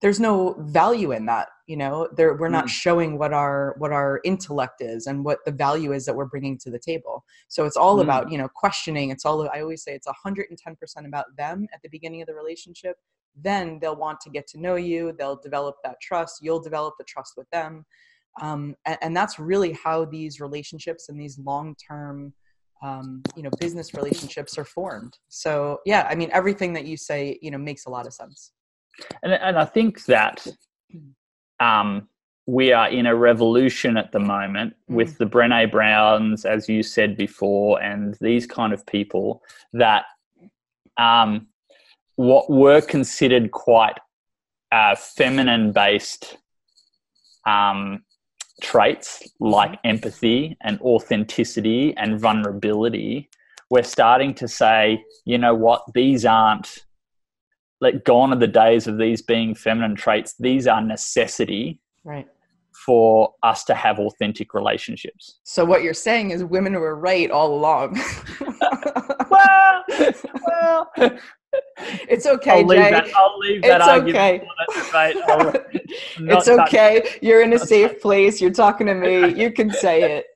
there's 0.00 0.18
no 0.18 0.56
value 0.58 1.12
in 1.12 1.26
that 1.26 1.48
you 1.66 1.76
know 1.76 2.08
there, 2.16 2.34
we're 2.34 2.48
not 2.48 2.66
mm. 2.66 2.70
showing 2.70 3.16
what 3.16 3.32
our 3.32 3.74
what 3.78 3.92
our 3.92 4.20
intellect 4.24 4.80
is 4.80 5.06
and 5.06 5.24
what 5.24 5.38
the 5.46 5.52
value 5.52 5.92
is 5.92 6.04
that 6.04 6.14
we're 6.14 6.26
bringing 6.26 6.58
to 6.58 6.70
the 6.70 6.78
table 6.78 7.24
so 7.48 7.64
it's 7.64 7.76
all 7.76 7.98
mm. 7.98 8.02
about 8.02 8.30
you 8.30 8.36
know 8.36 8.48
questioning 8.48 9.10
it's 9.10 9.24
all 9.24 9.48
i 9.54 9.60
always 9.60 9.82
say 9.82 9.94
it's 9.94 10.08
110% 10.08 11.06
about 11.06 11.26
them 11.36 11.68
at 11.72 11.80
the 11.82 11.88
beginning 11.88 12.20
of 12.20 12.26
the 12.26 12.34
relationship 12.34 12.96
then 13.40 13.78
they'll 13.80 13.96
want 13.96 14.20
to 14.20 14.30
get 14.30 14.46
to 14.46 14.60
know 14.60 14.76
you 14.76 15.14
they'll 15.18 15.36
develop 15.36 15.76
that 15.82 16.00
trust 16.00 16.40
you'll 16.42 16.60
develop 16.60 16.94
the 16.98 17.04
trust 17.04 17.34
with 17.36 17.48
them. 17.50 17.84
Um, 18.40 18.74
and, 18.86 18.98
and, 19.02 19.16
that's 19.16 19.38
really 19.38 19.72
how 19.72 20.06
these 20.06 20.40
relationships 20.40 21.10
and 21.10 21.20
these 21.20 21.38
long-term 21.38 22.32
um, 22.82 23.22
you 23.36 23.42
know 23.42 23.50
business 23.60 23.92
relationships 23.92 24.56
are 24.56 24.64
formed. 24.64 25.18
So 25.28 25.80
yeah 25.84 26.06
i 26.10 26.14
mean 26.14 26.30
everything 26.32 26.72
that 26.74 26.86
you 26.86 26.96
say 26.96 27.38
you 27.42 27.50
know 27.50 27.58
makes 27.58 27.86
a 27.86 27.90
lot 27.90 28.06
of 28.06 28.14
sense. 28.14 28.52
And, 29.22 29.32
and 29.32 29.58
i 29.58 29.64
think 29.64 30.04
that 30.06 30.46
um, 31.60 32.08
we 32.46 32.72
are 32.72 32.88
in 32.88 33.06
a 33.06 33.14
revolution 33.14 33.96
at 33.96 34.12
the 34.12 34.18
moment 34.18 34.74
mm. 34.90 34.96
with 34.96 35.18
the 35.18 35.26
brene 35.26 35.70
browns 35.70 36.44
as 36.44 36.68
you 36.68 36.82
said 36.82 37.16
before 37.16 37.80
and 37.82 38.16
these 38.20 38.46
kind 38.46 38.72
of 38.72 38.84
people 38.86 39.42
that 39.72 40.04
um, 40.98 41.46
what 42.16 42.50
were 42.50 42.80
considered 42.80 43.50
quite 43.50 43.98
uh, 44.70 44.94
feminine 44.94 45.72
based 45.72 46.38
um, 47.46 48.04
traits 48.62 49.22
like 49.40 49.78
empathy 49.84 50.56
and 50.62 50.80
authenticity 50.80 51.94
and 51.96 52.20
vulnerability, 52.20 53.28
we're 53.70 53.82
starting 53.82 54.34
to 54.34 54.48
say, 54.48 55.04
you 55.24 55.38
know 55.38 55.54
what, 55.54 55.82
these 55.94 56.24
aren't 56.24 56.84
like 57.80 58.04
gone 58.04 58.32
are 58.32 58.36
the 58.36 58.46
days 58.46 58.86
of 58.86 58.96
these 58.96 59.20
being 59.20 59.54
feminine 59.54 59.96
traits. 59.96 60.34
These 60.38 60.66
are 60.68 60.80
necessity. 60.80 61.80
Right. 62.04 62.28
For 62.86 63.34
us 63.42 63.64
to 63.64 63.74
have 63.74 63.98
authentic 63.98 64.54
relationships. 64.54 65.40
So 65.44 65.64
what 65.64 65.82
you're 65.82 65.92
saying 65.92 66.30
is 66.30 66.42
women 66.42 66.72
were 66.74 66.96
right 66.96 67.30
all 67.30 67.54
along. 67.54 68.00
well, 69.30 69.84
well, 70.46 70.90
it's 72.08 72.26
okay, 72.26 72.60
I'll 72.60 72.66
leave 72.66 72.78
Jay. 72.78 72.90
That, 72.90 73.14
I'll 73.14 73.38
leave 73.38 73.62
that 73.62 73.80
it's 73.80 73.88
okay. 73.88 74.42
it's 76.18 76.48
okay. 76.48 77.18
You're 77.20 77.42
in 77.42 77.52
a 77.52 77.58
safe 77.58 78.00
place. 78.00 78.40
You're 78.40 78.50
talking 78.50 78.86
to 78.86 78.94
me. 78.94 79.32
You 79.42 79.50
can 79.50 79.70
say 79.70 80.18
it. 80.18 80.26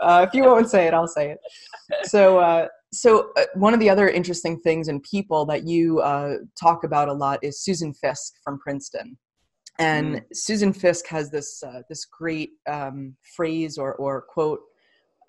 Uh, 0.00 0.26
if 0.26 0.34
you 0.34 0.44
won't 0.44 0.68
say 0.68 0.86
it, 0.86 0.94
I'll 0.94 1.06
say 1.06 1.30
it. 1.32 1.38
So, 2.04 2.38
uh, 2.38 2.68
so 2.92 3.32
uh, 3.36 3.44
one 3.54 3.74
of 3.74 3.80
the 3.80 3.88
other 3.88 4.08
interesting 4.08 4.58
things 4.60 4.88
in 4.88 5.00
people 5.00 5.44
that 5.46 5.64
you 5.64 6.00
uh, 6.00 6.36
talk 6.60 6.84
about 6.84 7.08
a 7.08 7.12
lot 7.12 7.38
is 7.42 7.60
Susan 7.62 7.92
Fiske 7.94 8.34
from 8.42 8.58
Princeton. 8.58 9.16
And 9.78 10.16
mm. 10.16 10.24
Susan 10.32 10.72
Fiske 10.72 11.06
has 11.08 11.30
this 11.30 11.62
uh, 11.62 11.82
this 11.88 12.04
great 12.04 12.50
um, 12.68 13.16
phrase 13.36 13.78
or 13.78 13.94
or 13.94 14.22
quote 14.22 14.60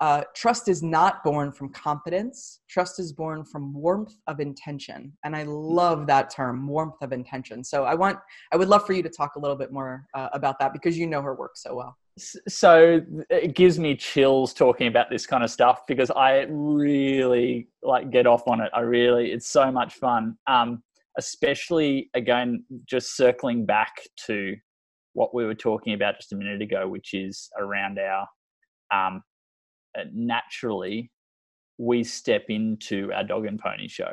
uh, 0.02 0.24
trust 0.34 0.66
is 0.66 0.82
not 0.82 1.22
born 1.22 1.52
from 1.52 1.68
competence. 1.68 2.58
Trust 2.68 2.98
is 2.98 3.12
born 3.12 3.44
from 3.44 3.72
warmth 3.72 4.14
of 4.26 4.40
intention, 4.40 5.12
and 5.24 5.36
I 5.36 5.44
love 5.44 6.08
that 6.08 6.28
term, 6.28 6.66
warmth 6.66 7.00
of 7.02 7.12
intention. 7.12 7.62
So 7.62 7.84
I 7.84 7.94
want, 7.94 8.18
I 8.52 8.56
would 8.56 8.66
love 8.66 8.84
for 8.84 8.94
you 8.94 9.02
to 9.04 9.08
talk 9.08 9.36
a 9.36 9.38
little 9.38 9.56
bit 9.56 9.70
more 9.70 10.04
uh, 10.14 10.28
about 10.32 10.58
that 10.58 10.72
because 10.72 10.98
you 10.98 11.06
know 11.06 11.22
her 11.22 11.36
work 11.36 11.52
so 11.54 11.76
well. 11.76 11.96
So 12.18 13.00
it 13.30 13.54
gives 13.54 13.78
me 13.78 13.94
chills 13.94 14.52
talking 14.52 14.88
about 14.88 15.08
this 15.08 15.24
kind 15.24 15.44
of 15.44 15.52
stuff 15.52 15.82
because 15.86 16.10
I 16.10 16.46
really 16.50 17.68
like 17.84 18.10
get 18.10 18.26
off 18.26 18.42
on 18.48 18.60
it. 18.60 18.72
I 18.74 18.80
really, 18.80 19.30
it's 19.30 19.48
so 19.48 19.70
much 19.70 19.94
fun. 19.94 20.36
Um, 20.48 20.82
especially 21.16 22.10
again, 22.14 22.64
just 22.86 23.16
circling 23.16 23.66
back 23.66 23.92
to 24.26 24.56
what 25.12 25.32
we 25.32 25.44
were 25.44 25.54
talking 25.54 25.94
about 25.94 26.16
just 26.16 26.32
a 26.32 26.36
minute 26.36 26.60
ago, 26.60 26.88
which 26.88 27.14
is 27.14 27.48
around 27.56 28.00
our 28.00 28.26
um, 28.92 29.22
naturally 30.12 31.10
we 31.78 32.04
step 32.04 32.44
into 32.48 33.12
our 33.12 33.24
dog 33.24 33.46
and 33.46 33.58
pony 33.58 33.88
show, 33.88 34.12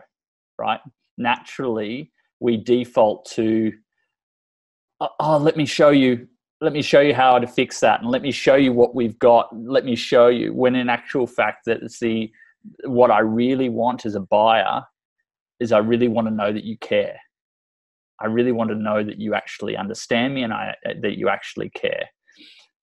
right? 0.57 0.79
Naturally, 1.17 2.12
we 2.39 2.57
default 2.57 3.25
to, 3.31 3.74
oh, 5.01 5.09
oh, 5.19 5.38
let 5.38 5.57
me 5.57 5.65
show 5.65 5.89
you, 5.89 6.27
let 6.62 6.74
me 6.74 6.81
show 6.81 7.01
you 7.01 7.13
how 7.13 7.38
to 7.38 7.48
fix 7.48 7.79
that, 7.81 8.01
and 8.01 8.09
let 8.09 8.21
me 8.21 8.31
show 8.31 8.55
you 8.55 8.74
what 8.74 8.95
we've 8.95 9.19
got. 9.19 9.50
Let 9.55 9.86
me 9.86 9.95
show 9.95 10.27
you. 10.27 10.53
When 10.53 10.75
in 10.75 10.89
actual 10.89 11.27
fact, 11.27 11.65
that 11.65 11.83
it's 11.83 12.00
the 12.00 12.31
what 12.86 13.12
I 13.12 13.19
really 13.19 13.69
want 13.69 14.05
as 14.05 14.15
a 14.15 14.19
buyer 14.19 14.83
is 15.59 15.71
I 15.71 15.77
really 15.77 16.07
want 16.07 16.27
to 16.27 16.33
know 16.33 16.51
that 16.51 16.63
you 16.63 16.77
care. 16.77 17.19
I 18.21 18.25
really 18.25 18.51
want 18.51 18.69
to 18.69 18.75
know 18.75 19.03
that 19.03 19.19
you 19.19 19.33
actually 19.33 19.77
understand 19.77 20.33
me 20.33 20.43
and 20.43 20.53
I, 20.53 20.75
that 20.83 21.17
you 21.17 21.29
actually 21.29 21.69
care. 21.69 22.09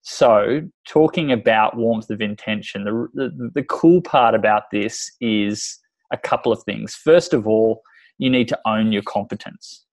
So, 0.09 0.61
talking 0.87 1.33
about 1.33 1.77
warmth 1.77 2.11
of 2.11 2.21
intention, 2.21 2.85
the, 2.85 3.09
the, 3.13 3.51
the 3.57 3.65
cool 3.65 4.01
part 4.01 4.37
about 4.37 4.71
this 4.71 5.11
is 5.21 5.81
a 6.13 6.17
couple 6.17 6.53
of 6.53 6.63
things. 6.63 6.95
First 6.95 7.35
of 7.35 7.49
all, 7.49 7.83
you 8.19 8.31
need 8.31 8.47
to 8.47 8.59
own 8.65 8.93
your 8.93 9.03
competence. 9.03 9.85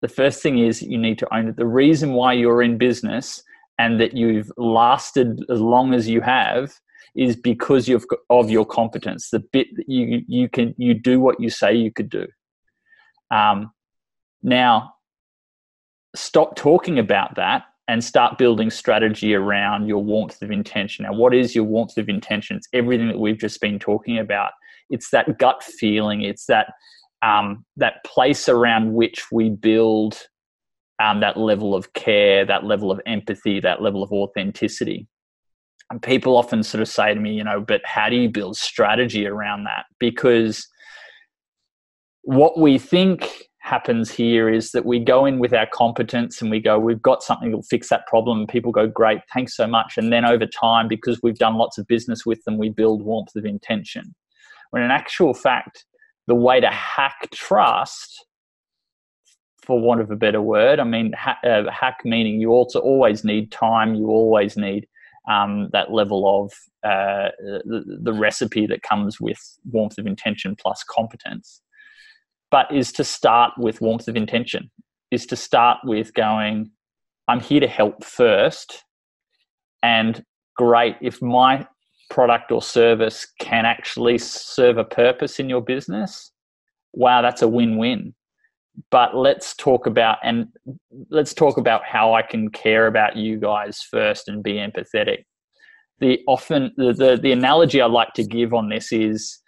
The 0.00 0.06
first 0.06 0.44
thing 0.44 0.58
is 0.58 0.80
you 0.80 0.96
need 0.96 1.18
to 1.18 1.34
own 1.34 1.48
it. 1.48 1.56
The 1.56 1.66
reason 1.66 2.12
why 2.12 2.34
you're 2.34 2.62
in 2.62 2.78
business 2.78 3.42
and 3.80 4.00
that 4.00 4.16
you've 4.16 4.52
lasted 4.56 5.40
as 5.50 5.60
long 5.60 5.92
as 5.92 6.08
you 6.08 6.20
have 6.20 6.72
is 7.16 7.34
because 7.34 7.88
you've 7.88 8.06
of 8.30 8.48
your 8.48 8.64
competence. 8.64 9.30
The 9.30 9.40
bit 9.40 9.66
that 9.74 9.88
you 9.88 10.22
you 10.28 10.48
can 10.48 10.72
you 10.78 10.94
do 10.94 11.18
what 11.18 11.40
you 11.40 11.50
say 11.50 11.74
you 11.74 11.90
could 11.90 12.10
do. 12.10 12.28
Um, 13.32 13.72
now, 14.40 14.94
stop 16.14 16.54
talking 16.54 17.00
about 17.00 17.34
that 17.34 17.64
and 17.90 18.04
start 18.04 18.38
building 18.38 18.70
strategy 18.70 19.34
around 19.34 19.88
your 19.88 19.98
warmth 19.98 20.40
of 20.42 20.52
intention. 20.52 21.06
Now, 21.06 21.12
what 21.12 21.34
is 21.34 21.56
your 21.56 21.64
warmth 21.64 21.98
of 21.98 22.08
intention? 22.08 22.56
It's 22.56 22.68
everything 22.72 23.08
that 23.08 23.18
we've 23.18 23.36
just 23.36 23.60
been 23.60 23.80
talking 23.80 24.16
about. 24.16 24.52
It's 24.90 25.10
that 25.10 25.38
gut 25.38 25.64
feeling. 25.64 26.22
It's 26.22 26.46
that 26.46 26.68
um, 27.20 27.64
that 27.76 28.04
place 28.06 28.48
around 28.48 28.94
which 28.94 29.32
we 29.32 29.50
build 29.50 30.22
um, 31.02 31.18
that 31.20 31.36
level 31.36 31.74
of 31.74 31.92
care, 31.94 32.46
that 32.46 32.64
level 32.64 32.92
of 32.92 33.00
empathy, 33.06 33.58
that 33.58 33.82
level 33.82 34.04
of 34.04 34.12
authenticity. 34.12 35.08
And 35.90 36.00
people 36.00 36.36
often 36.36 36.62
sort 36.62 36.82
of 36.82 36.88
say 36.88 37.12
to 37.12 37.18
me, 37.18 37.32
you 37.32 37.42
know, 37.42 37.60
but 37.60 37.80
how 37.84 38.08
do 38.08 38.14
you 38.14 38.30
build 38.30 38.56
strategy 38.56 39.26
around 39.26 39.64
that? 39.64 39.86
Because 39.98 40.64
what 42.22 42.56
we 42.56 42.78
think 42.78 43.49
happens 43.60 44.10
here 44.10 44.48
is 44.48 44.72
that 44.72 44.86
we 44.86 44.98
go 44.98 45.26
in 45.26 45.38
with 45.38 45.52
our 45.52 45.66
competence 45.66 46.40
and 46.40 46.50
we 46.50 46.60
go, 46.60 46.78
we've 46.78 47.02
got 47.02 47.22
something 47.22 47.50
that'll 47.50 47.62
fix 47.62 47.88
that 47.90 48.06
problem. 48.06 48.46
People 48.46 48.72
go, 48.72 48.86
great, 48.86 49.20
thanks 49.32 49.54
so 49.54 49.66
much. 49.66 49.96
And 49.96 50.12
then 50.12 50.24
over 50.24 50.46
time, 50.46 50.88
because 50.88 51.20
we've 51.22 51.38
done 51.38 51.56
lots 51.56 51.78
of 51.78 51.86
business 51.86 52.24
with 52.24 52.42
them, 52.44 52.58
we 52.58 52.70
build 52.70 53.02
warmth 53.02 53.36
of 53.36 53.44
intention. 53.44 54.14
When 54.70 54.82
in 54.82 54.90
actual 54.90 55.34
fact, 55.34 55.84
the 56.26 56.34
way 56.34 56.60
to 56.60 56.68
hack 56.68 57.28
trust, 57.32 58.24
for 59.62 59.78
want 59.78 60.00
of 60.00 60.10
a 60.10 60.16
better 60.16 60.40
word, 60.40 60.80
I 60.80 60.84
mean, 60.84 61.12
ha- 61.12 61.38
uh, 61.44 61.70
hack 61.70 61.98
meaning 62.04 62.40
you 62.40 62.50
also 62.50 62.80
always 62.80 63.24
need 63.24 63.52
time, 63.52 63.94
you 63.94 64.06
always 64.08 64.56
need 64.56 64.88
um, 65.30 65.68
that 65.72 65.92
level 65.92 66.44
of 66.44 66.52
uh, 66.82 67.28
the, 67.42 67.98
the 68.02 68.12
recipe 68.14 68.66
that 68.66 68.82
comes 68.82 69.20
with 69.20 69.38
warmth 69.70 69.98
of 69.98 70.06
intention 70.06 70.56
plus 70.56 70.82
competence 70.82 71.60
but 72.50 72.72
is 72.74 72.92
to 72.92 73.04
start 73.04 73.52
with 73.58 73.80
warmth 73.80 74.08
of 74.08 74.16
intention, 74.16 74.70
is 75.10 75.26
to 75.26 75.36
start 75.36 75.78
with 75.84 76.12
going, 76.14 76.70
I'm 77.28 77.40
here 77.40 77.60
to 77.60 77.68
help 77.68 78.04
first. 78.04 78.84
And 79.82 80.24
great, 80.56 80.96
if 81.00 81.22
my 81.22 81.66
product 82.10 82.50
or 82.50 82.60
service 82.60 83.26
can 83.38 83.64
actually 83.64 84.18
serve 84.18 84.78
a 84.78 84.84
purpose 84.84 85.38
in 85.38 85.48
your 85.48 85.62
business, 85.62 86.32
wow, 86.92 87.22
that's 87.22 87.42
a 87.42 87.48
win 87.48 87.78
win. 87.78 88.14
But 88.90 89.16
let's 89.16 89.54
talk 89.56 89.86
about 89.86 90.18
and 90.22 90.48
let's 91.10 91.34
talk 91.34 91.56
about 91.56 91.84
how 91.84 92.14
I 92.14 92.22
can 92.22 92.50
care 92.50 92.86
about 92.86 93.16
you 93.16 93.38
guys 93.38 93.80
first 93.90 94.28
and 94.28 94.42
be 94.42 94.54
empathetic. 94.54 95.24
The 95.98 96.20
often 96.26 96.72
the, 96.76 96.92
the, 96.92 97.18
the 97.20 97.32
analogy 97.32 97.80
I 97.80 97.86
like 97.86 98.14
to 98.14 98.24
give 98.24 98.54
on 98.54 98.70
this 98.70 98.90
is 98.92 99.39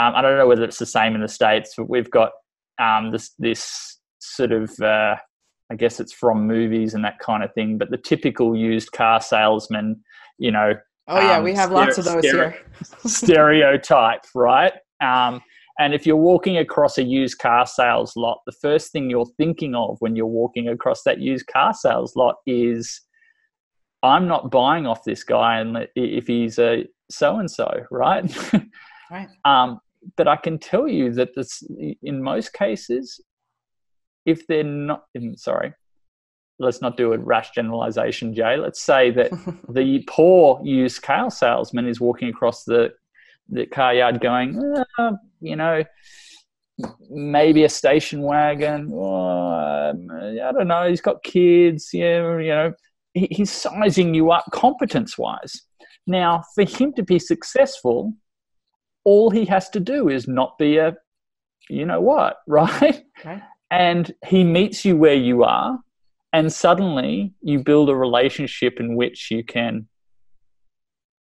um, 0.00 0.14
I 0.14 0.22
don't 0.22 0.38
know 0.38 0.46
whether 0.46 0.64
it's 0.64 0.78
the 0.78 0.86
same 0.86 1.14
in 1.14 1.20
the 1.20 1.28
states, 1.28 1.74
but 1.76 1.90
we've 1.90 2.10
got 2.10 2.32
um, 2.78 3.10
this 3.12 3.34
this 3.38 3.98
sort 4.18 4.52
of 4.52 4.70
uh, 4.80 5.16
I 5.70 5.74
guess 5.76 6.00
it's 6.00 6.12
from 6.12 6.46
movies 6.46 6.94
and 6.94 7.04
that 7.04 7.18
kind 7.18 7.42
of 7.42 7.52
thing. 7.54 7.76
But 7.76 7.90
the 7.90 7.98
typical 7.98 8.56
used 8.56 8.92
car 8.92 9.20
salesman, 9.20 10.02
you 10.38 10.50
know. 10.50 10.74
Oh 11.08 11.20
yeah, 11.20 11.38
um, 11.38 11.44
we 11.44 11.52
have 11.54 11.70
lots 11.70 11.98
of 11.98 12.04
those 12.04 12.24
here. 12.24 12.56
stereotype, 13.06 14.22
right? 14.34 14.72
Um, 15.00 15.42
And 15.78 15.94
if 15.94 16.06
you're 16.06 16.16
walking 16.16 16.58
across 16.58 16.98
a 16.98 17.02
used 17.02 17.38
car 17.38 17.66
sales 17.66 18.14
lot, 18.16 18.40
the 18.46 18.52
first 18.52 18.92
thing 18.92 19.08
you're 19.08 19.32
thinking 19.38 19.74
of 19.74 19.96
when 20.00 20.14
you're 20.14 20.26
walking 20.26 20.68
across 20.68 21.02
that 21.04 21.20
used 21.20 21.46
car 21.46 21.72
sales 21.72 22.14
lot 22.16 22.36
is, 22.46 23.00
I'm 24.02 24.28
not 24.28 24.50
buying 24.50 24.86
off 24.86 25.04
this 25.04 25.24
guy 25.24 25.58
and 25.58 25.88
if 25.96 26.26
he's 26.26 26.58
a 26.58 26.86
so 27.10 27.38
and 27.38 27.50
so, 27.50 27.68
right? 27.90 28.24
Right. 29.10 29.28
um, 29.44 29.80
but 30.16 30.28
I 30.28 30.36
can 30.36 30.58
tell 30.58 30.88
you 30.88 31.12
that 31.14 31.34
this, 31.34 31.62
in 32.02 32.22
most 32.22 32.52
cases, 32.52 33.20
if 34.26 34.46
they're 34.46 34.64
not, 34.64 35.04
sorry, 35.36 35.74
let's 36.58 36.80
not 36.80 36.96
do 36.96 37.12
a 37.12 37.18
rash 37.18 37.50
generalization, 37.50 38.34
Jay. 38.34 38.56
Let's 38.56 38.80
say 38.80 39.10
that 39.12 39.30
the 39.68 40.04
poor 40.06 40.60
used 40.62 41.02
car 41.02 41.30
salesman 41.30 41.86
is 41.86 42.00
walking 42.00 42.28
across 42.28 42.64
the 42.64 42.92
the 43.52 43.66
car 43.66 43.92
yard 43.92 44.20
going, 44.20 44.62
oh, 44.98 45.16
you 45.40 45.56
know, 45.56 45.82
maybe 47.08 47.64
a 47.64 47.68
station 47.68 48.22
wagon. 48.22 48.88
Oh, 48.92 49.90
um, 49.90 50.08
I 50.12 50.52
don't 50.52 50.68
know. 50.68 50.88
He's 50.88 51.00
got 51.00 51.24
kids. 51.24 51.90
Yeah, 51.92 52.38
you 52.38 52.48
know, 52.48 52.72
he's 53.12 53.50
sizing 53.50 54.14
you 54.14 54.30
up 54.30 54.44
competence 54.52 55.18
wise. 55.18 55.62
Now, 56.06 56.42
for 56.54 56.64
him 56.64 56.92
to 56.94 57.02
be 57.02 57.18
successful, 57.18 58.14
all 59.04 59.30
he 59.30 59.44
has 59.46 59.68
to 59.70 59.80
do 59.80 60.08
is 60.08 60.28
not 60.28 60.58
be 60.58 60.78
a, 60.78 60.96
you 61.68 61.86
know 61.86 62.00
what, 62.00 62.38
right? 62.46 63.04
Okay. 63.18 63.42
And 63.70 64.12
he 64.26 64.42
meets 64.42 64.84
you 64.84 64.96
where 64.96 65.14
you 65.14 65.44
are, 65.44 65.78
and 66.32 66.52
suddenly 66.52 67.32
you 67.40 67.62
build 67.62 67.88
a 67.88 67.94
relationship 67.94 68.80
in 68.80 68.96
which 68.96 69.30
you 69.30 69.44
can 69.44 69.88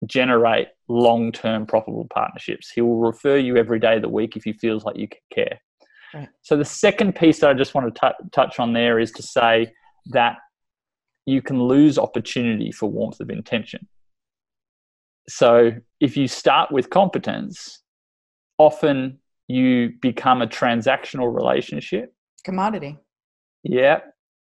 generate 0.05 0.69
long 0.89 1.33
term 1.33 1.67
profitable 1.67 2.07
partnerships. 2.13 2.71
He 2.71 2.83
will 2.83 2.99
refer 2.99 3.39
you 3.39 3.57
every 3.57 3.79
day 3.79 3.97
of 3.97 4.03
the 4.03 4.09
week 4.09 4.37
if 4.37 4.45
he 4.45 4.53
feels 4.53 4.85
like 4.85 4.97
you 4.97 5.09
care. 5.33 5.59
Right. 6.15 6.29
So, 6.43 6.57
the 6.57 6.65
second 6.65 7.15
piece 7.15 7.41
that 7.41 7.51
I 7.51 7.55
just 7.55 7.75
want 7.75 7.95
to 7.95 8.01
t- 8.01 8.29
touch 8.33 8.61
on 8.61 8.73
there 8.73 8.99
is 8.99 9.11
to 9.13 9.23
say 9.23 9.73
that 10.13 10.37
you 11.25 11.43
can 11.43 11.63
lose 11.63 11.99
opportunity 11.99 12.71
for 12.71 12.89
warmth 12.89 13.21
of 13.21 13.31
intention. 13.31 13.89
So, 15.29 15.73
if 16.01 16.17
you 16.17 16.29
start 16.29 16.71
with 16.71 16.91
competence, 16.91 17.83
often 18.59 19.19
you 19.49 19.93
become 20.01 20.43
a 20.43 20.47
transactional 20.47 21.35
relationship. 21.35 22.13
Commodity. 22.45 22.99
Yeah. 23.63 24.01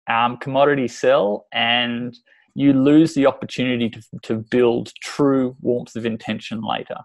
Um, 0.08 0.36
commodity 0.36 0.88
sell 0.88 1.46
and 1.52 2.14
you 2.54 2.72
lose 2.72 3.14
the 3.14 3.26
opportunity 3.26 3.88
to, 3.90 4.02
to 4.22 4.36
build 4.36 4.92
true 5.02 5.56
warmth 5.60 5.96
of 5.96 6.06
intention 6.06 6.60
later. 6.62 6.96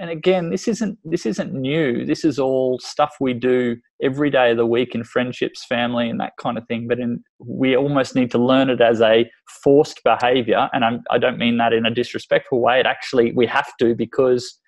And 0.00 0.08
again, 0.08 0.48
this 0.48 0.66
isn't 0.66 0.98
this 1.04 1.26
isn't 1.26 1.52
new. 1.52 2.06
This 2.06 2.24
is 2.24 2.38
all 2.38 2.78
stuff 2.80 3.14
we 3.20 3.34
do 3.34 3.76
every 4.02 4.30
day 4.30 4.50
of 4.50 4.56
the 4.56 4.64
week 4.64 4.94
in 4.94 5.04
friendships, 5.04 5.66
family, 5.66 6.08
and 6.08 6.18
that 6.20 6.32
kind 6.40 6.56
of 6.56 6.66
thing. 6.66 6.88
But 6.88 6.98
in, 6.98 7.22
we 7.38 7.76
almost 7.76 8.14
need 8.14 8.30
to 8.30 8.38
learn 8.38 8.70
it 8.70 8.80
as 8.80 9.02
a 9.02 9.30
forced 9.62 10.02
behavior, 10.02 10.70
and 10.72 10.86
I'm, 10.86 11.02
I 11.10 11.18
do 11.18 11.26
not 11.26 11.38
mean 11.38 11.58
that 11.58 11.74
in 11.74 11.84
a 11.84 11.90
disrespectful 11.90 12.60
way. 12.60 12.80
It 12.80 12.86
actually 12.86 13.32
we 13.32 13.46
have 13.46 13.76
to 13.80 13.94
because 13.94 14.58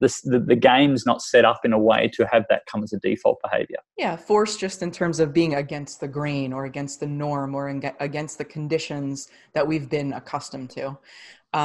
this, 0.00 0.22
the, 0.22 0.38
the 0.38 0.56
game's 0.56 1.04
not 1.04 1.20
set 1.20 1.44
up 1.44 1.60
in 1.64 1.72
a 1.72 1.78
way 1.78 2.10
to 2.14 2.26
have 2.32 2.44
that 2.48 2.62
come 2.70 2.82
as 2.82 2.92
a 2.92 2.98
default 3.00 3.38
behavior. 3.42 3.78
Yeah, 3.98 4.16
force 4.16 4.56
just 4.56 4.82
in 4.82 4.90
terms 4.90 5.20
of 5.20 5.34
being 5.34 5.54
against 5.54 6.00
the 6.00 6.08
grain 6.08 6.52
or 6.52 6.64
against 6.64 7.00
the 7.00 7.06
norm 7.06 7.54
or 7.54 7.68
in, 7.68 7.82
against 8.00 8.38
the 8.38 8.44
conditions 8.44 9.28
that 9.54 9.66
we've 9.66 9.90
been 9.90 10.12
accustomed 10.12 10.70
to. 10.70 10.88
Um, 10.88 10.98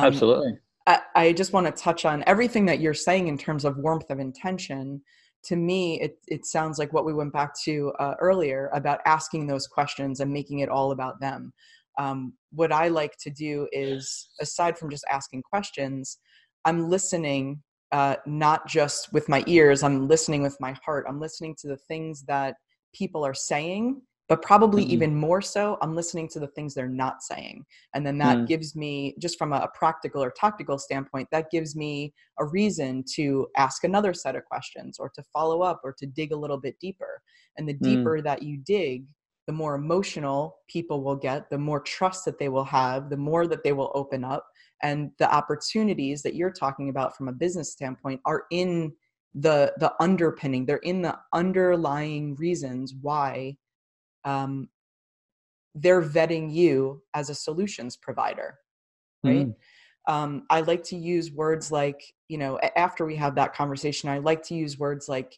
Absolutely. 0.06 0.58
I, 0.86 1.02
I 1.16 1.34
just 1.34 1.54
want 1.54 1.66
to 1.68 1.84
touch 1.84 2.06
on 2.06 2.24
everything 2.28 2.66
that 2.66 2.80
you're 2.80 2.94
saying 2.94 3.28
in 3.28 3.38
terms 3.38 3.66
of 3.66 3.78
warmth 3.78 4.10
of 4.10 4.20
intention. 4.20 5.02
To 5.46 5.56
me, 5.56 6.00
it, 6.02 6.18
it 6.28 6.46
sounds 6.46 6.80
like 6.80 6.94
what 6.94 7.06
we 7.06 7.14
went 7.14 7.34
back 7.34 7.54
to 7.66 7.92
uh, 8.00 8.16
earlier 8.20 8.70
about 8.74 9.02
asking 9.06 9.48
those 9.48 9.68
questions 9.68 10.20
and 10.20 10.32
making 10.32 10.60
it 10.60 10.70
all 10.70 10.92
about 10.92 11.20
them. 11.20 11.54
Um, 11.98 12.34
what 12.52 12.72
I 12.72 12.88
like 12.88 13.18
to 13.22 13.30
do 13.30 13.68
is, 13.72 14.30
aside 14.42 14.78
from 14.78 14.90
just 14.90 15.06
asking 15.10 15.44
questions, 15.44 16.18
I'm 16.66 16.90
listening 16.90 17.62
uh, 17.94 18.16
not 18.26 18.68
just 18.68 19.14
with 19.14 19.30
my 19.30 19.44
ears 19.46 19.84
i'm 19.84 20.08
listening 20.08 20.42
with 20.42 20.58
my 20.60 20.76
heart 20.84 21.06
i'm 21.08 21.20
listening 21.20 21.56
to 21.60 21.68
the 21.68 21.78
things 21.78 22.24
that 22.24 22.56
people 22.94 23.24
are 23.24 23.36
saying 23.36 24.02
but 24.30 24.42
probably 24.42 24.84
mm-hmm. 24.84 24.94
even 24.94 25.16
more 25.16 25.42
so 25.42 25.78
i'm 25.82 25.96
listening 25.96 26.28
to 26.28 26.40
the 26.40 26.48
things 26.48 26.74
they're 26.74 26.88
not 26.88 27.22
saying 27.22 27.64
and 27.94 28.06
then 28.06 28.18
that 28.18 28.38
mm. 28.38 28.48
gives 28.48 28.76
me 28.76 29.16
just 29.20 29.38
from 29.38 29.54
a, 29.54 29.70
practical 29.74 30.24
or 30.24 30.32
tactical 30.36 30.78
standpoint 30.78 31.28
that 31.32 31.50
gives 31.52 31.76
me 31.76 32.14
a 32.40 32.46
reason 32.46 33.04
to 33.16 33.48
ask 33.58 33.84
another 33.84 34.14
set 34.14 34.36
of 34.36 34.46
questions 34.46 34.98
or 35.00 35.10
to 35.14 35.24
follow 35.34 35.62
up 35.62 35.82
or 35.84 35.94
to 35.98 36.06
dig 36.06 36.32
a 36.32 36.38
little 36.38 36.58
bit 36.58 36.76
deeper 36.80 37.22
and 37.58 37.68
the 37.68 37.74
mm. 37.74 37.84
deeper 37.84 38.20
mm. 38.20 38.24
that 38.24 38.44
you 38.44 38.58
dig 38.58 39.06
the 39.48 39.54
more 39.54 39.76
emotional 39.76 40.58
people 40.70 41.04
will 41.04 41.16
get 41.16 41.50
the 41.50 41.58
more 41.58 41.82
trust 41.82 42.26
that 42.26 42.40
they 42.40 42.50
will 42.50 42.64
have 42.64 43.10
the 43.10 43.18
more 43.18 43.48
that 43.48 43.64
they 43.64 43.74
will 43.74 43.92
open 43.94 44.24
up 44.24 44.46
and 44.84 45.12
the 45.18 45.34
opportunities 45.34 46.22
that 46.22 46.36
you're 46.36 46.52
talking 46.52 46.90
about 46.90 47.16
from 47.16 47.28
a 47.28 47.34
business 47.34 47.72
standpoint 47.72 48.22
are 48.26 48.44
in 48.52 48.92
the 49.36 49.74
the 49.78 49.92
underpinning 50.00 50.66
they're 50.66 50.78
in 50.78 51.02
the 51.02 51.18
underlying 51.34 52.36
reasons 52.36 52.94
why 53.02 53.56
um, 54.26 54.70
they're 55.76 56.02
vetting 56.02 56.54
you 56.54 57.02
as 57.14 57.30
a 57.30 57.36
solutions 57.36 57.98
provider 57.98 58.60
right 59.24 59.48
mm. 59.48 59.56
um, 60.08 60.44
i 60.50 60.62
like 60.62 60.84
to 60.84 60.96
use 60.96 61.32
words 61.32 61.72
like 61.72 62.02
you 62.28 62.38
know 62.38 62.60
after 62.76 63.06
we 63.06 63.16
have 63.16 63.36
that 63.36 63.54
conversation 63.56 64.10
i 64.10 64.18
like 64.18 64.44
to 64.44 64.56
use 64.56 64.78
words 64.78 65.10
like 65.10 65.38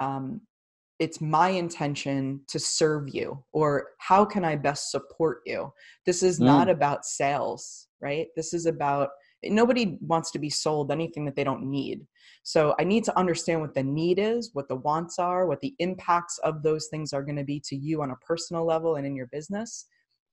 um, 0.00 0.40
it's 0.98 1.20
my 1.20 1.48
intention 1.48 2.40
to 2.48 2.58
serve 2.58 3.14
you 3.14 3.42
or 3.52 3.88
how 3.98 4.24
can 4.24 4.44
i 4.44 4.54
best 4.54 4.90
support 4.90 5.40
you 5.46 5.72
this 6.06 6.22
is 6.22 6.38
mm. 6.38 6.44
not 6.44 6.68
about 6.68 7.04
sales 7.04 7.88
right 8.00 8.28
this 8.36 8.52
is 8.52 8.66
about 8.66 9.10
nobody 9.44 9.98
wants 10.00 10.30
to 10.30 10.38
be 10.38 10.50
sold 10.50 10.90
anything 10.90 11.24
that 11.24 11.36
they 11.36 11.44
don't 11.44 11.62
need 11.62 12.06
so 12.42 12.74
i 12.78 12.84
need 12.84 13.04
to 13.04 13.18
understand 13.18 13.60
what 13.60 13.74
the 13.74 13.82
need 13.82 14.18
is 14.18 14.50
what 14.52 14.68
the 14.68 14.76
wants 14.76 15.18
are 15.18 15.46
what 15.46 15.60
the 15.60 15.74
impacts 15.78 16.38
of 16.38 16.62
those 16.62 16.88
things 16.88 17.12
are 17.12 17.22
going 17.22 17.36
to 17.36 17.44
be 17.44 17.60
to 17.60 17.76
you 17.76 18.02
on 18.02 18.10
a 18.10 18.16
personal 18.16 18.66
level 18.66 18.96
and 18.96 19.06
in 19.06 19.16
your 19.16 19.26
business 19.28 19.86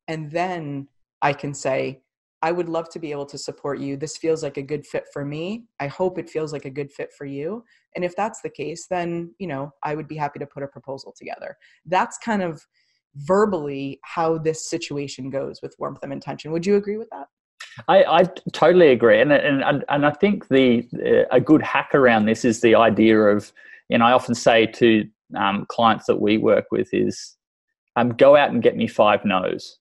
and 0.08 0.32
then 0.32 0.88
i 1.22 1.32
can 1.32 1.54
say 1.54 2.02
I 2.42 2.52
would 2.52 2.70
love 2.70 2.90
to 2.90 3.00
be 3.00 3.12
able 3.12 3.26
to 3.28 3.38
support 3.38 3.80
you. 3.80 3.98
This 3.98 4.16
feels 4.16 4.44
like 4.44 4.58
a 4.58 4.62
good 4.62 4.86
fit 4.86 5.06
for 5.12 5.26
me. 5.26 5.66
I 5.80 5.88
hope 5.88 6.20
it 6.20 6.30
feels 6.30 6.54
like 6.54 6.66
a 6.66 6.70
good 6.70 6.92
fit 6.92 7.12
for 7.12 7.26
you. 7.26 7.64
And 7.96 8.06
if 8.06 8.16
that's 8.16 8.42
the 8.42 8.50
case, 8.50 8.86
then, 8.88 9.34
you 9.40 9.48
know, 9.48 9.72
I 9.84 9.96
would 9.96 10.08
be 10.08 10.18
happy 10.18 10.38
to 10.40 10.46
put 10.46 10.62
a 10.62 10.68
proposal 10.68 11.14
together. 11.18 11.58
That's 11.86 12.18
kind 12.20 12.44
of 12.44 12.62
verbally 13.16 14.00
how 14.04 14.38
this 14.38 14.70
situation 14.70 15.32
goes 15.32 15.62
with 15.64 15.76
warmth 15.80 16.04
of 16.04 16.12
intention. 16.12 16.52
Would 16.52 16.66
you 16.66 16.76
agree 16.76 16.98
with 16.98 17.10
that? 17.10 17.28
I, 17.88 18.04
I 18.04 18.24
totally 18.54 18.90
agree, 18.90 19.22
and, 19.22 19.32
and 19.32 19.84
and 19.88 20.06
I 20.06 20.12
think 20.12 20.48
the 20.48 20.88
uh, 20.96 21.36
a 21.36 21.40
good 21.40 21.62
hack 21.62 21.92
around 21.94 22.26
this 22.26 22.44
is 22.44 22.62
the 22.62 22.76
idea 22.76 23.20
of, 23.20 23.52
and 23.90 24.02
I 24.04 24.12
often 24.12 24.36
say 24.36 24.66
to 24.66 25.08
um, 25.36 25.66
clients 25.70 26.06
that 26.08 26.20
we 26.20 26.38
work 26.38 26.66
with 26.72 26.90
is, 26.94 27.36
um, 27.96 28.10
go 28.10 28.36
out 28.36 28.52
and 28.52 28.64
get 28.64 28.76
me 28.76 28.88
five 28.88 29.26
no's. 29.26 29.78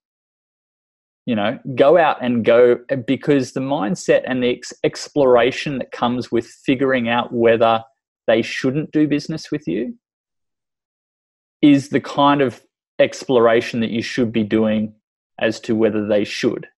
You 1.24 1.34
know 1.34 1.58
go 1.74 1.98
out 1.98 2.22
and 2.22 2.44
go 2.44 2.78
because 3.04 3.52
the 3.52 3.60
mindset 3.60 4.22
and 4.26 4.44
the 4.44 4.50
ex- 4.50 4.72
exploration 4.84 5.78
that 5.78 5.90
comes 5.90 6.30
with 6.30 6.46
figuring 6.46 7.08
out 7.08 7.32
whether 7.32 7.82
they 8.28 8.42
shouldn't 8.42 8.92
do 8.92 9.08
business 9.08 9.50
with 9.50 9.66
you 9.66 9.96
is 11.62 11.88
the 11.88 12.00
kind 12.00 12.42
of 12.42 12.62
exploration 13.00 13.80
that 13.80 13.90
you 13.90 14.02
should 14.02 14.30
be 14.30 14.44
doing 14.44 14.94
as 15.40 15.58
to 15.60 15.74
whether 15.74 16.06
they 16.06 16.22
should 16.22 16.68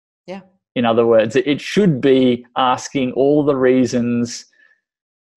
in 0.79 0.85
other 0.85 1.07
words 1.07 1.37
it 1.37 1.61
should 1.61 2.01
be 2.01 2.47
asking 2.57 3.13
all 3.13 3.45
the 3.45 3.57
reasons 3.57 4.47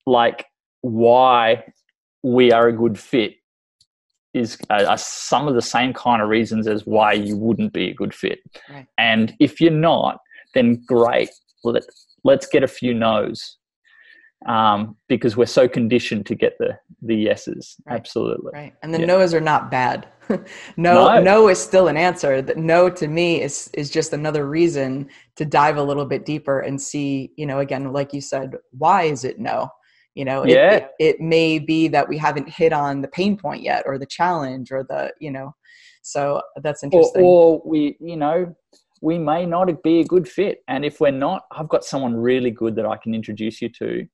like 0.05 0.45
why 0.81 1.63
we 2.23 2.51
are 2.51 2.67
a 2.67 2.73
good 2.73 2.97
fit 2.97 3.35
is 4.33 4.57
uh, 4.69 4.95
some 4.95 5.47
of 5.47 5.55
the 5.55 5.61
same 5.61 5.93
kind 5.93 6.21
of 6.21 6.29
reasons 6.29 6.67
as 6.67 6.85
why 6.85 7.11
you 7.11 7.35
wouldn't 7.35 7.73
be 7.73 7.89
a 7.89 7.93
good 7.93 8.13
fit. 8.13 8.39
Right. 8.69 8.87
And 8.97 9.35
if 9.39 9.59
you're 9.59 9.71
not, 9.71 10.19
then 10.53 10.83
great. 10.87 11.29
Let, 11.63 11.83
let's 12.23 12.47
get 12.47 12.63
a 12.63 12.67
few 12.67 12.93
no's 12.93 13.57
um, 14.45 14.95
because 15.07 15.37
we're 15.37 15.45
so 15.45 15.67
conditioned 15.67 16.25
to 16.27 16.35
get 16.35 16.57
the 16.57 16.77
the 17.03 17.15
yeses. 17.15 17.75
Right. 17.85 17.95
Absolutely. 17.95 18.51
Right. 18.53 18.73
And 18.83 18.93
the 18.93 18.99
yeah. 18.99 19.05
no's 19.05 19.33
are 19.33 19.41
not 19.41 19.71
bad. 19.71 20.07
no, 20.29 21.07
no, 21.07 21.21
no 21.21 21.47
is 21.49 21.59
still 21.59 21.87
an 21.87 21.97
answer. 21.97 22.41
That 22.41 22.57
no 22.57 22.89
to 22.89 23.07
me 23.07 23.41
is 23.41 23.69
is 23.73 23.89
just 23.89 24.13
another 24.13 24.47
reason 24.47 25.09
to 25.35 25.45
dive 25.45 25.77
a 25.77 25.83
little 25.83 26.05
bit 26.05 26.25
deeper 26.25 26.61
and 26.61 26.81
see, 26.81 27.31
you 27.37 27.45
know, 27.45 27.59
again, 27.59 27.91
like 27.91 28.13
you 28.13 28.21
said, 28.21 28.55
why 28.71 29.03
is 29.03 29.23
it 29.23 29.39
no? 29.39 29.69
you 30.15 30.25
know 30.25 30.45
yeah. 30.45 30.73
it, 30.73 30.91
it, 30.99 31.21
may 31.21 31.59
be 31.59 31.87
that 31.87 32.07
we 32.07 32.17
haven't 32.17 32.49
hit 32.49 32.73
on 32.73 33.01
the 33.01 33.07
pain 33.09 33.37
point 33.37 33.61
yet 33.61 33.83
or 33.85 33.97
the 33.97 34.05
challenge 34.05 34.71
or 34.71 34.83
the 34.83 35.11
you 35.19 35.31
know 35.31 35.53
so 36.01 36.41
that's 36.61 36.83
interesting 36.83 37.21
or, 37.21 37.55
or 37.55 37.61
we 37.65 37.95
you 37.99 38.17
know 38.17 38.53
we 39.01 39.17
may 39.17 39.45
not 39.45 39.67
be 39.83 39.99
a 39.99 40.05
good 40.05 40.27
fit 40.27 40.59
and 40.67 40.85
if 40.85 40.99
we're 40.99 41.11
not 41.11 41.43
i've 41.51 41.69
got 41.69 41.83
someone 41.83 42.15
really 42.15 42.51
good 42.51 42.75
that 42.75 42.85
i 42.85 42.95
can 42.97 43.13
introduce 43.13 43.61
you 43.61 43.69
to 43.69 44.07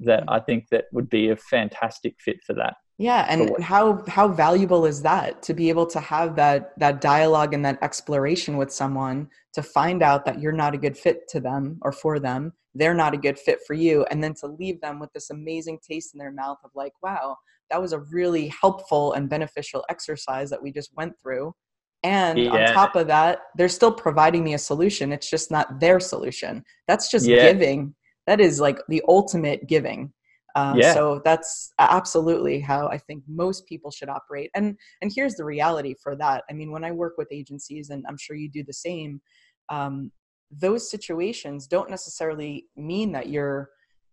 that 0.00 0.24
I 0.28 0.40
think 0.40 0.68
that 0.70 0.86
would 0.92 1.08
be 1.08 1.28
a 1.28 1.36
fantastic 1.36 2.16
fit 2.18 2.42
for 2.44 2.54
that. 2.54 2.74
Yeah, 2.98 3.24
and 3.30 3.50
how 3.62 4.04
how 4.08 4.28
valuable 4.28 4.84
is 4.84 5.00
that 5.02 5.42
to 5.44 5.54
be 5.54 5.70
able 5.70 5.86
to 5.86 6.00
have 6.00 6.36
that 6.36 6.78
that 6.78 7.00
dialogue 7.00 7.54
and 7.54 7.64
that 7.64 7.78
exploration 7.82 8.58
with 8.58 8.70
someone 8.70 9.28
to 9.54 9.62
find 9.62 10.02
out 10.02 10.26
that 10.26 10.40
you're 10.40 10.52
not 10.52 10.74
a 10.74 10.78
good 10.78 10.98
fit 10.98 11.26
to 11.28 11.40
them 11.40 11.78
or 11.80 11.92
for 11.92 12.18
them, 12.18 12.52
they're 12.74 12.94
not 12.94 13.14
a 13.14 13.18
good 13.18 13.38
fit 13.38 13.60
for 13.66 13.72
you, 13.72 14.04
and 14.10 14.22
then 14.22 14.34
to 14.34 14.46
leave 14.46 14.80
them 14.82 14.98
with 14.98 15.10
this 15.14 15.30
amazing 15.30 15.78
taste 15.86 16.14
in 16.14 16.18
their 16.18 16.32
mouth 16.32 16.58
of 16.62 16.70
like, 16.74 16.92
wow, 17.02 17.36
that 17.70 17.80
was 17.80 17.94
a 17.94 18.00
really 18.00 18.48
helpful 18.48 19.14
and 19.14 19.30
beneficial 19.30 19.82
exercise 19.88 20.50
that 20.50 20.62
we 20.62 20.70
just 20.70 20.90
went 20.94 21.14
through. 21.22 21.54
And 22.02 22.38
yeah. 22.38 22.50
on 22.50 22.74
top 22.74 22.96
of 22.96 23.06
that, 23.08 23.40
they're 23.56 23.68
still 23.68 23.92
providing 23.92 24.42
me 24.42 24.54
a 24.54 24.58
solution. 24.58 25.12
It's 25.12 25.28
just 25.28 25.50
not 25.50 25.80
their 25.80 26.00
solution. 26.00 26.64
That's 26.88 27.10
just 27.10 27.26
yeah. 27.26 27.52
giving. 27.52 27.94
That 28.26 28.40
is 28.40 28.60
like 28.60 28.78
the 28.88 29.02
ultimate 29.08 29.66
giving 29.66 30.12
uh, 30.54 30.74
yeah. 30.76 30.94
So 30.94 31.20
that's 31.24 31.72
absolutely 31.78 32.60
how 32.60 32.88
I 32.88 32.98
think 32.98 33.22
most 33.28 33.66
people 33.66 33.90
should 33.90 34.08
operate. 34.08 34.50
And 34.54 34.76
and 35.02 35.12
here's 35.14 35.34
the 35.34 35.44
reality 35.44 35.94
for 36.02 36.16
that. 36.16 36.44
I 36.50 36.52
mean, 36.52 36.70
when 36.70 36.84
I 36.84 36.92
work 36.92 37.14
with 37.16 37.28
agencies, 37.30 37.90
and 37.90 38.04
I'm 38.08 38.16
sure 38.16 38.36
you 38.36 38.50
do 38.50 38.64
the 38.64 38.72
same, 38.72 39.20
um, 39.68 40.10
those 40.50 40.90
situations 40.90 41.66
don't 41.66 41.90
necessarily 41.90 42.66
mean 42.76 43.12
that 43.12 43.28
you're 43.28 43.70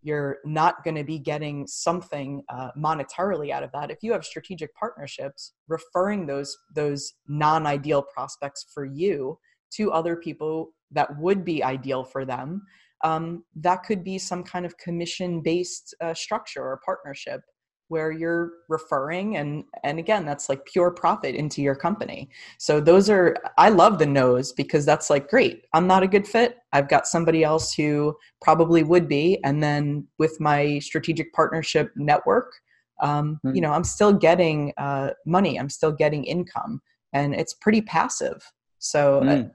you're 0.08 0.38
not 0.46 0.84
going 0.84 0.96
to 0.96 1.04
be 1.04 1.20
getting 1.20 1.68
something 1.68 2.42
uh, 2.50 2.70
monetarily 2.78 3.52
out 3.52 3.64
of 3.64 3.72
that. 3.74 3.92
If 3.92 4.00
you 4.02 4.14
have 4.14 4.24
strategic 4.24 4.74
partnerships, 4.76 5.54
referring 5.68 6.26
those 6.26 6.58
those 6.74 7.14
non-ideal 7.28 8.04
prospects 8.16 8.66
for 8.74 8.86
you 8.86 9.38
to 9.76 9.92
other 9.92 10.16
people 10.16 10.70
that 10.92 11.10
would 11.20 11.44
be 11.44 11.62
ideal 11.64 12.04
for 12.04 12.24
them 12.24 12.62
um, 13.04 13.44
that 13.56 13.84
could 13.84 14.04
be 14.04 14.18
some 14.18 14.44
kind 14.44 14.66
of 14.66 14.78
commission 14.78 15.42
based 15.42 15.96
uh, 16.02 16.14
structure 16.14 16.64
or 16.64 16.80
partnership 16.84 17.42
where 17.90 18.12
you're 18.12 18.52
referring 18.68 19.38
and 19.38 19.64
and 19.84 19.98
again 19.98 20.26
that's 20.26 20.50
like 20.50 20.66
pure 20.66 20.92
profit 20.92 21.36
into 21.36 21.62
your 21.62 21.76
company. 21.76 22.30
So 22.58 22.80
those 22.80 23.10
are 23.10 23.36
i 23.58 23.70
love 23.70 24.00
the 24.00 24.06
no's 24.06 24.52
because 24.52 24.86
that's 24.86 25.10
like 25.10 25.30
great. 25.30 25.66
I'm 25.74 25.88
not 25.88 26.04
a 26.04 26.08
good 26.08 26.28
fit. 26.28 26.58
I've 26.74 26.90
got 26.90 27.08
somebody 27.08 27.44
else 27.44 27.74
who 27.74 28.16
probably 28.42 28.84
would 28.84 29.08
be. 29.08 29.40
And 29.44 29.62
then 29.64 30.08
with 30.18 30.40
my 30.40 30.80
strategic 30.80 31.34
partnership 31.34 31.92
network 31.96 32.52
um, 33.00 33.40
mm-hmm. 33.46 33.56
you 33.56 33.62
know 33.62 33.72
i'm 33.72 33.84
still 33.84 34.12
getting 34.12 34.74
uh, 34.78 35.12
money. 35.26 35.60
I'm 35.60 35.70
still 35.70 35.92
getting 35.92 36.24
income. 36.24 36.82
And 37.14 37.34
it's 37.34 37.54
pretty 37.54 37.82
passive. 37.82 38.44
So 38.80 39.22
mm. 39.22 39.52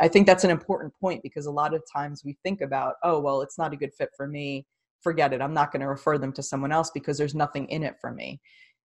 I 0.00 0.08
think 0.08 0.26
that's 0.26 0.44
an 0.44 0.50
important 0.50 0.92
point 1.00 1.22
because 1.22 1.46
a 1.46 1.50
lot 1.50 1.74
of 1.74 1.82
times 1.92 2.24
we 2.24 2.36
think 2.42 2.60
about, 2.60 2.94
oh, 3.02 3.20
well, 3.20 3.42
it's 3.42 3.58
not 3.58 3.72
a 3.72 3.76
good 3.76 3.92
fit 3.94 4.10
for 4.16 4.26
me. 4.26 4.66
Forget 5.02 5.32
it. 5.32 5.40
I'm 5.40 5.54
not 5.54 5.72
going 5.72 5.80
to 5.80 5.88
refer 5.88 6.18
them 6.18 6.32
to 6.34 6.42
someone 6.42 6.72
else 6.72 6.90
because 6.90 7.18
there's 7.18 7.34
nothing 7.34 7.66
in 7.68 7.82
it 7.82 7.96
for 8.00 8.12
me. 8.12 8.34
Mm. 8.34 8.38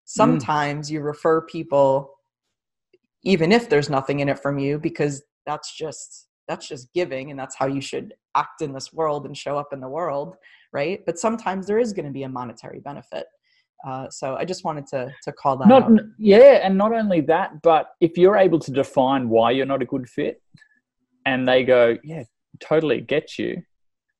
Sometimes 0.04 0.88
mm. 0.88 0.92
you 0.92 1.00
refer 1.00 1.42
people 1.42 2.12
even 3.22 3.50
if 3.50 3.68
there's 3.68 3.90
nothing 3.90 4.20
in 4.20 4.28
it 4.28 4.38
from 4.38 4.56
you 4.58 4.78
because 4.78 5.24
that's 5.46 5.76
just 5.76 6.28
that's 6.46 6.68
just 6.68 6.92
giving 6.92 7.30
and 7.30 7.38
that's 7.38 7.56
how 7.56 7.66
you 7.66 7.80
should 7.80 8.14
act 8.36 8.62
in 8.62 8.72
this 8.72 8.92
world 8.92 9.26
and 9.26 9.36
show 9.36 9.58
up 9.58 9.72
in 9.72 9.80
the 9.80 9.88
world 9.88 10.36
right 10.72 11.00
but 11.06 11.18
sometimes 11.18 11.66
there 11.66 11.78
is 11.78 11.92
going 11.92 12.04
to 12.04 12.12
be 12.12 12.22
a 12.22 12.28
monetary 12.28 12.78
benefit 12.78 13.26
uh, 13.88 14.08
so 14.10 14.36
i 14.36 14.44
just 14.44 14.62
wanted 14.62 14.86
to 14.86 15.12
to 15.24 15.32
call 15.32 15.56
that 15.56 15.66
not, 15.66 15.90
out. 15.90 16.00
yeah 16.18 16.60
and 16.62 16.78
not 16.78 16.92
only 16.92 17.20
that 17.20 17.50
but 17.62 17.94
if 18.00 18.16
you're 18.16 18.36
able 18.36 18.60
to 18.60 18.70
define 18.70 19.28
why 19.28 19.50
you're 19.50 19.66
not 19.66 19.82
a 19.82 19.86
good 19.86 20.08
fit 20.08 20.40
and 21.26 21.46
they 21.46 21.64
go, 21.64 21.98
yeah, 22.02 22.22
totally 22.60 23.02
get 23.02 23.38
you. 23.38 23.62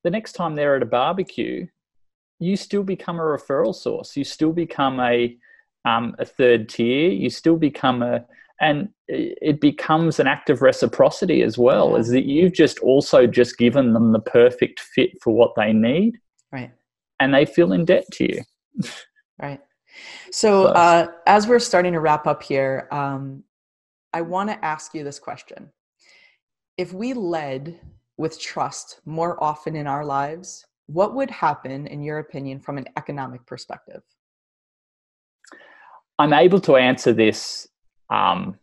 The 0.04 0.10
next 0.10 0.32
time 0.32 0.54
they're 0.54 0.76
at 0.76 0.82
a 0.82 0.86
barbecue, 0.86 1.66
you 2.38 2.56
still 2.56 2.82
become 2.82 3.18
a 3.18 3.22
referral 3.22 3.74
source. 3.74 4.16
You 4.16 4.24
still 4.24 4.52
become 4.52 5.00
a 5.00 5.36
um, 5.84 6.16
a 6.18 6.24
third 6.24 6.68
tier. 6.68 7.10
You 7.10 7.30
still 7.30 7.56
become 7.56 8.02
a 8.02 8.24
and 8.60 8.88
it 9.06 9.60
becomes 9.60 10.18
an 10.18 10.26
act 10.26 10.48
of 10.48 10.62
reciprocity 10.62 11.42
as 11.42 11.58
well 11.58 11.94
is 11.94 12.08
that 12.08 12.24
you've 12.24 12.54
just 12.54 12.78
also 12.78 13.26
just 13.26 13.58
given 13.58 13.92
them 13.92 14.12
the 14.12 14.18
perfect 14.18 14.80
fit 14.80 15.10
for 15.20 15.34
what 15.34 15.52
they 15.56 15.74
need 15.74 16.16
right 16.50 16.72
and 17.20 17.34
they 17.34 17.44
feel 17.44 17.74
in 17.74 17.84
debt 17.84 18.06
to 18.10 18.24
you 18.24 18.42
right 19.38 19.60
so, 20.30 20.64
so. 20.64 20.66
Uh, 20.68 21.06
as 21.26 21.46
we're 21.46 21.58
starting 21.58 21.92
to 21.92 22.00
wrap 22.00 22.26
up 22.26 22.42
here 22.42 22.88
um, 22.90 23.44
i 24.14 24.22
want 24.22 24.48
to 24.48 24.64
ask 24.64 24.94
you 24.94 25.04
this 25.04 25.18
question 25.18 25.70
if 26.78 26.94
we 26.94 27.12
led 27.12 27.78
with 28.16 28.40
trust 28.40 29.00
more 29.04 29.42
often 29.42 29.76
in 29.76 29.86
our 29.86 30.04
lives, 30.04 30.66
what 30.86 31.14
would 31.14 31.30
happen, 31.30 31.86
in 31.86 32.02
your 32.02 32.18
opinion, 32.18 32.60
from 32.60 32.78
an 32.78 32.86
economic 32.96 33.44
perspective? 33.46 34.02
I'm 36.18 36.32
able 36.32 36.60
to 36.60 36.76
answer 36.76 37.12
this 37.12 37.68
um, 38.10 38.58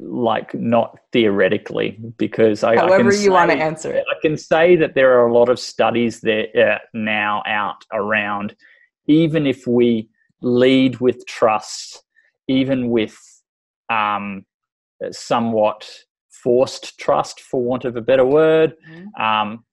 like 0.00 0.54
not 0.54 0.98
theoretically 1.12 1.98
because 2.16 2.64
I, 2.64 2.76
however 2.76 3.10
I 3.10 3.14
you 3.14 3.20
say, 3.20 3.28
want 3.28 3.50
to 3.50 3.56
answer 3.56 3.92
it. 3.92 4.04
I 4.10 4.18
can 4.20 4.36
say 4.36 4.76
that 4.76 4.94
there 4.94 5.18
are 5.18 5.26
a 5.26 5.32
lot 5.32 5.48
of 5.48 5.58
studies 5.58 6.20
there 6.20 6.48
uh, 6.56 6.78
now 6.94 7.42
out 7.46 7.84
around. 7.92 8.54
Even 9.06 9.46
if 9.46 9.66
we 9.66 10.08
lead 10.42 11.00
with 11.00 11.26
trust, 11.26 12.02
even 12.48 12.90
with 12.90 13.18
um, 13.88 14.44
somewhat 15.10 15.88
forced 16.42 16.98
trust, 16.98 17.40
for 17.40 17.62
want 17.62 17.84
of 17.84 17.96
a 17.96 18.00
better 18.00 18.24
word. 18.24 18.74
Mm-hmm. 18.90 19.22
Um, 19.22 19.64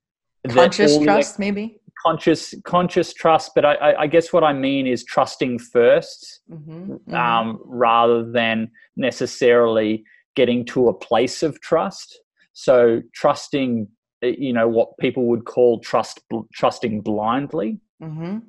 conscious 0.50 0.98
trust, 0.98 1.40
maybe 1.40 1.80
conscious 2.02 2.54
conscious 2.64 3.14
trust. 3.14 3.52
But 3.56 3.66
I, 3.66 3.96
I, 4.00 4.08
guess 4.08 4.32
what 4.32 4.44
I 4.44 4.54
mean 4.54 4.88
is 4.88 5.04
trusting 5.04 5.60
1st 5.60 6.40
mm-hmm. 6.52 6.92
mm-hmm. 6.92 7.14
um, 7.14 7.60
rather 7.66 8.30
than 8.30 8.72
necessarily 8.96 10.04
getting 10.36 10.66
to 10.66 10.90
a 10.90 10.94
place 10.94 11.44
of 11.44 11.60
trust. 11.62 12.20
So 12.54 13.02
trusting, 13.14 13.88
eh, 14.24 14.36
you 14.38 14.54
know, 14.54 14.68
what 14.68 14.98
people 15.00 15.26
would 15.26 15.46
call 15.46 15.80
trust 15.80 16.22
trusting 16.54 17.02
blindly. 17.02 17.80
Mm-hmm. 18.02 18.40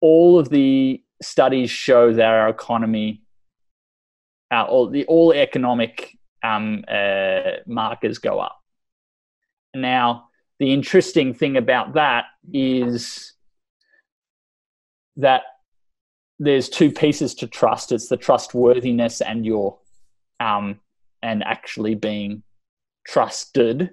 All 0.00 0.38
of 0.38 0.50
the 0.50 1.02
studies 1.22 1.70
show 1.70 2.12
that 2.12 2.26
our 2.26 2.48
economy 2.48 3.22
uh, 4.52 4.64
all 4.64 4.88
the 4.88 5.04
all 5.06 5.32
economic 5.32 6.16
um, 6.42 6.84
uh, 6.88 7.62
markers 7.66 8.18
go 8.18 8.38
up. 8.38 8.58
Now, 9.74 10.28
the 10.58 10.72
interesting 10.72 11.34
thing 11.34 11.56
about 11.56 11.94
that 11.94 12.24
is 12.52 13.34
that 15.16 15.42
there's 16.38 16.68
two 16.68 16.90
pieces 16.90 17.34
to 17.36 17.46
trust. 17.46 17.92
It's 17.92 18.08
the 18.08 18.16
trustworthiness 18.16 19.20
and 19.20 19.44
your 19.44 19.78
um, 20.40 20.80
and 21.22 21.42
actually 21.42 21.94
being 21.94 22.42
trusted. 23.06 23.90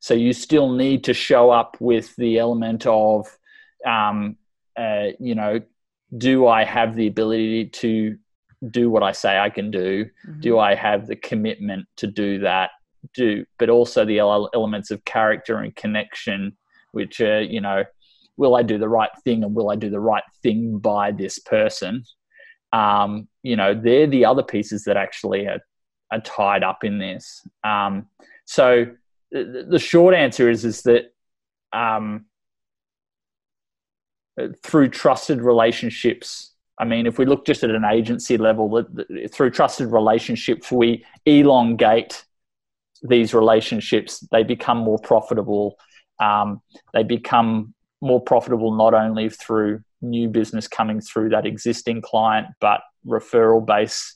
So 0.00 0.14
you 0.14 0.32
still 0.32 0.72
need 0.72 1.04
to 1.04 1.14
show 1.14 1.50
up 1.50 1.76
with 1.80 2.14
the 2.16 2.38
element 2.38 2.86
of, 2.86 3.26
um, 3.86 4.36
uh, 4.78 5.08
you 5.18 5.34
know, 5.34 5.60
do 6.16 6.46
I 6.46 6.64
have 6.64 6.94
the 6.94 7.06
ability 7.06 7.66
to 7.66 8.18
do 8.70 8.90
what 8.90 9.02
I 9.02 9.12
say 9.12 9.38
I 9.38 9.50
can 9.50 9.70
do? 9.70 10.04
Mm-hmm. 10.04 10.40
Do 10.40 10.58
I 10.58 10.74
have 10.74 11.06
the 11.06 11.16
commitment 11.16 11.86
to 11.96 12.06
do 12.06 12.38
that? 12.40 12.70
Do 13.14 13.44
but 13.58 13.70
also 13.70 14.04
the 14.04 14.18
elements 14.18 14.90
of 14.90 15.04
character 15.04 15.58
and 15.58 15.74
connection, 15.76 16.56
which 16.92 17.20
are 17.20 17.42
you 17.42 17.60
know, 17.60 17.84
will 18.36 18.56
I 18.56 18.62
do 18.62 18.78
the 18.78 18.88
right 18.88 19.10
thing 19.24 19.44
and 19.44 19.54
will 19.54 19.70
I 19.70 19.76
do 19.76 19.90
the 19.90 20.00
right 20.00 20.24
thing 20.42 20.78
by 20.78 21.12
this 21.12 21.38
person? 21.38 22.04
Um, 22.72 23.28
you 23.42 23.56
know, 23.56 23.74
they're 23.74 24.06
the 24.06 24.24
other 24.24 24.42
pieces 24.42 24.84
that 24.84 24.96
actually 24.96 25.46
are, 25.46 25.60
are 26.10 26.20
tied 26.20 26.64
up 26.64 26.82
in 26.82 26.98
this. 26.98 27.46
Um, 27.62 28.06
so 28.44 28.86
the, 29.30 29.66
the, 29.68 29.78
short 29.78 30.14
answer 30.14 30.50
is 30.50 30.64
is 30.64 30.82
that 30.82 31.12
um, 31.72 32.26
through 34.62 34.88
trusted 34.88 35.40
relationships 35.40 36.52
I 36.78 36.84
mean, 36.84 37.06
if 37.06 37.18
we 37.18 37.24
look 37.24 37.46
just 37.46 37.64
at 37.64 37.70
an 37.70 37.84
agency 37.84 38.36
level, 38.36 38.84
through 39.32 39.50
trusted 39.50 39.90
relationships, 39.90 40.70
we 40.70 41.04
elongate 41.24 42.24
these 43.02 43.32
relationships. 43.32 44.26
They 44.30 44.42
become 44.42 44.78
more 44.78 44.98
profitable. 44.98 45.78
Um, 46.20 46.60
they 46.92 47.02
become 47.02 47.74
more 48.02 48.20
profitable 48.20 48.74
not 48.74 48.92
only 48.94 49.30
through 49.30 49.80
new 50.02 50.28
business 50.28 50.68
coming 50.68 51.00
through 51.00 51.30
that 51.30 51.46
existing 51.46 52.02
client, 52.02 52.48
but 52.60 52.80
referral 53.06 53.64
base. 53.64 54.14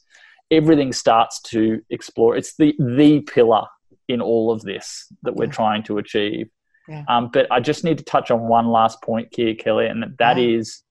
Everything 0.51 0.92
starts 0.92 1.40
to 1.42 1.81
explore. 1.88 2.37
It's 2.37 2.57
the 2.57 2.75
the 2.79 3.20
pillar 3.20 3.66
in 4.09 4.20
all 4.20 4.51
of 4.51 4.62
this 4.62 5.07
that 5.23 5.37
we're 5.37 5.46
trying 5.46 5.83
to 5.85 5.99
achieve. 5.99 6.49
Yeah. 6.88 7.05
Um, 7.09 7.31
but 7.33 7.51
I 7.53 7.61
just 7.61 7.85
need 7.85 7.99
to 7.99 8.05
touch 8.05 8.31
on 8.31 8.49
one 8.49 8.68
last 8.68 9.01
point 9.03 9.29
here, 9.35 9.55
Kelly, 9.55 9.87
and 9.87 10.16
that 10.18 10.37
yeah. 10.37 10.59
is 10.59 10.83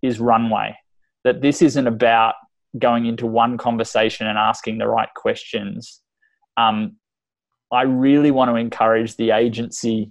is 0.00 0.18
runway 0.18 0.76
that 1.24 1.40
this 1.42 1.62
isn't 1.62 1.86
about 1.86 2.34
going 2.78 3.06
into 3.06 3.26
one 3.26 3.58
conversation 3.58 4.26
and 4.26 4.38
asking 4.38 4.78
the 4.78 4.88
right 4.88 5.12
questions. 5.14 6.00
Um, 6.56 6.96
I 7.70 7.82
really 7.82 8.30
want 8.30 8.50
to 8.50 8.56
encourage 8.56 9.16
the 9.16 9.30
agency 9.30 10.10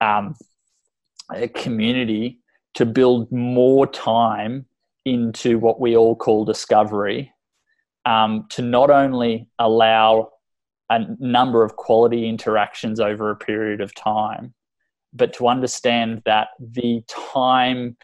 um, 0.00 0.34
community 1.54 2.40
to 2.74 2.86
build 2.86 3.30
more 3.32 3.86
time 3.86 4.66
into 5.04 5.58
what 5.58 5.80
we 5.80 5.96
all 5.96 6.14
call 6.14 6.44
discovery 6.44 7.32
um, 8.04 8.46
to 8.50 8.62
not 8.62 8.90
only 8.90 9.48
allow 9.58 10.30
a 10.90 11.00
number 11.18 11.62
of 11.62 11.76
quality 11.76 12.28
interactions 12.28 13.00
over 13.00 13.30
a 13.30 13.36
period 13.36 13.80
of 13.80 13.94
time, 13.94 14.54
but 15.12 15.32
to 15.34 15.48
understand 15.48 16.22
that 16.24 16.48
the 16.58 17.02
time, 17.08 17.96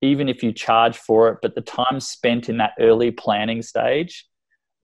even 0.00 0.28
if 0.28 0.42
you 0.42 0.52
charge 0.52 0.96
for 0.96 1.28
it, 1.28 1.38
but 1.42 1.54
the 1.54 1.60
time 1.60 2.00
spent 2.00 2.48
in 2.48 2.58
that 2.58 2.72
early 2.78 3.10
planning 3.10 3.62
stage 3.62 4.26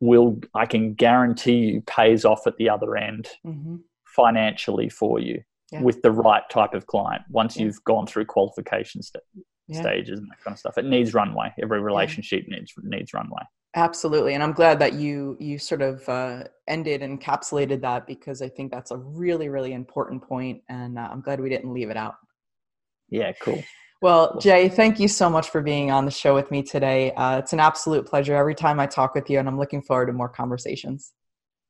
will, 0.01 0.39
I 0.55 0.67
can 0.67 0.95
guarantee 0.95 1.57
you, 1.57 1.81
pays 1.83 2.25
off 2.25 2.47
at 2.47 2.57
the 2.57 2.69
other 2.69 2.97
end 2.97 3.29
mm-hmm. 3.47 3.77
financially 4.05 4.89
for 4.89 5.19
you 5.19 5.43
yeah. 5.73 5.83
with 5.83 6.03
the 6.03 6.11
right 6.11 6.43
type 6.51 6.75
of 6.75 6.87
client 6.87 7.23
once 7.31 7.57
yeah. 7.57 7.65
you've 7.65 7.83
gone 7.85 8.07
through 8.07 8.27
qualification 8.27 9.03
st- 9.03 9.23
yeah. 9.67 9.81
stages 9.81 10.19
and 10.19 10.31
that 10.31 10.43
kind 10.43 10.55
of 10.55 10.59
stuff. 10.59 10.79
It 10.79 10.85
needs 10.85 11.15
runway. 11.15 11.53
Every 11.63 11.81
relationship 11.81 12.45
needs 12.49 12.73
needs 12.83 13.15
runway. 13.15 13.43
Absolutely, 13.77 14.35
and 14.35 14.43
I'm 14.43 14.53
glad 14.53 14.79
that 14.81 14.93
you 14.93 15.37
you 15.41 15.59
sort 15.59 15.83
of 15.83 16.09
uh, 16.09 16.45
ended 16.69 17.03
and 17.03 17.19
encapsulated 17.19 17.81
that 17.81 18.07
because 18.07 18.43
I 18.43 18.49
think 18.49 18.71
that's 18.71 18.91
a 18.91 18.97
really 18.97 19.49
really 19.49 19.73
important 19.73 20.23
point, 20.23 20.63
and 20.69 20.99
uh, 20.99 21.09
I'm 21.11 21.23
glad 21.23 21.41
we 21.41 21.49
didn't 21.49 21.73
leave 21.73 21.91
it 21.91 21.97
out. 21.97 22.15
Yeah, 23.09 23.33
cool. 23.41 23.63
Well, 24.05 24.39
Jay, 24.39 24.69
thank 24.69 25.01
you 25.01 25.09
so 25.09 25.31
much 25.31 25.49
for 25.49 25.63
being 25.63 25.91
on 25.91 26.05
the 26.05 26.11
show 26.11 26.35
with 26.35 26.51
me 26.51 26.63
today. 26.63 27.13
Uh, 27.13 27.39
it's 27.39 27.55
an 27.55 27.61
absolute 27.61 28.05
pleasure 28.05 28.35
every 28.35 28.55
time 28.55 28.79
I 28.79 28.85
talk 28.85 29.15
with 29.15 29.31
you, 29.31 29.39
and 29.39 29.49
I'm 29.49 29.59
looking 29.59 29.81
forward 29.81 30.09
to 30.09 30.13
more 30.13 30.29
conversations. 30.29 31.15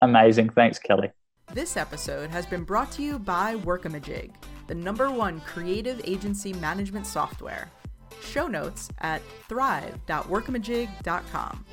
Amazing. 0.03 0.49
Thanks, 0.49 0.81
Kelly. 0.81 1.13
This 1.53 1.77
episode 1.77 2.31
has 2.31 2.45
been 2.45 2.65
brought 2.65 2.91
to 2.91 3.05
you 3.05 3.21
by 3.21 3.55
Workamajig, 3.59 4.33
the 4.67 4.75
number 4.75 5.13
one 5.13 5.43
creative 5.43 6.01
agency 6.03 6.53
management 6.55 7.07
software. 7.07 7.71
Show 8.21 8.49
notes 8.49 8.89
at 8.99 9.23
thrive.workamajig.com. 9.49 11.65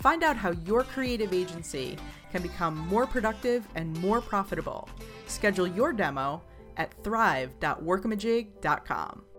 Find 0.00 0.22
out 0.22 0.38
how 0.38 0.52
your 0.52 0.84
creative 0.84 1.34
agency 1.34 1.98
can 2.32 2.40
become 2.40 2.78
more 2.78 3.06
productive 3.06 3.68
and 3.74 3.94
more 4.00 4.22
profitable. 4.22 4.88
Schedule 5.26 5.66
your 5.66 5.92
demo 5.92 6.40
at 6.78 6.94
thrive.workamajig.com. 7.04 9.25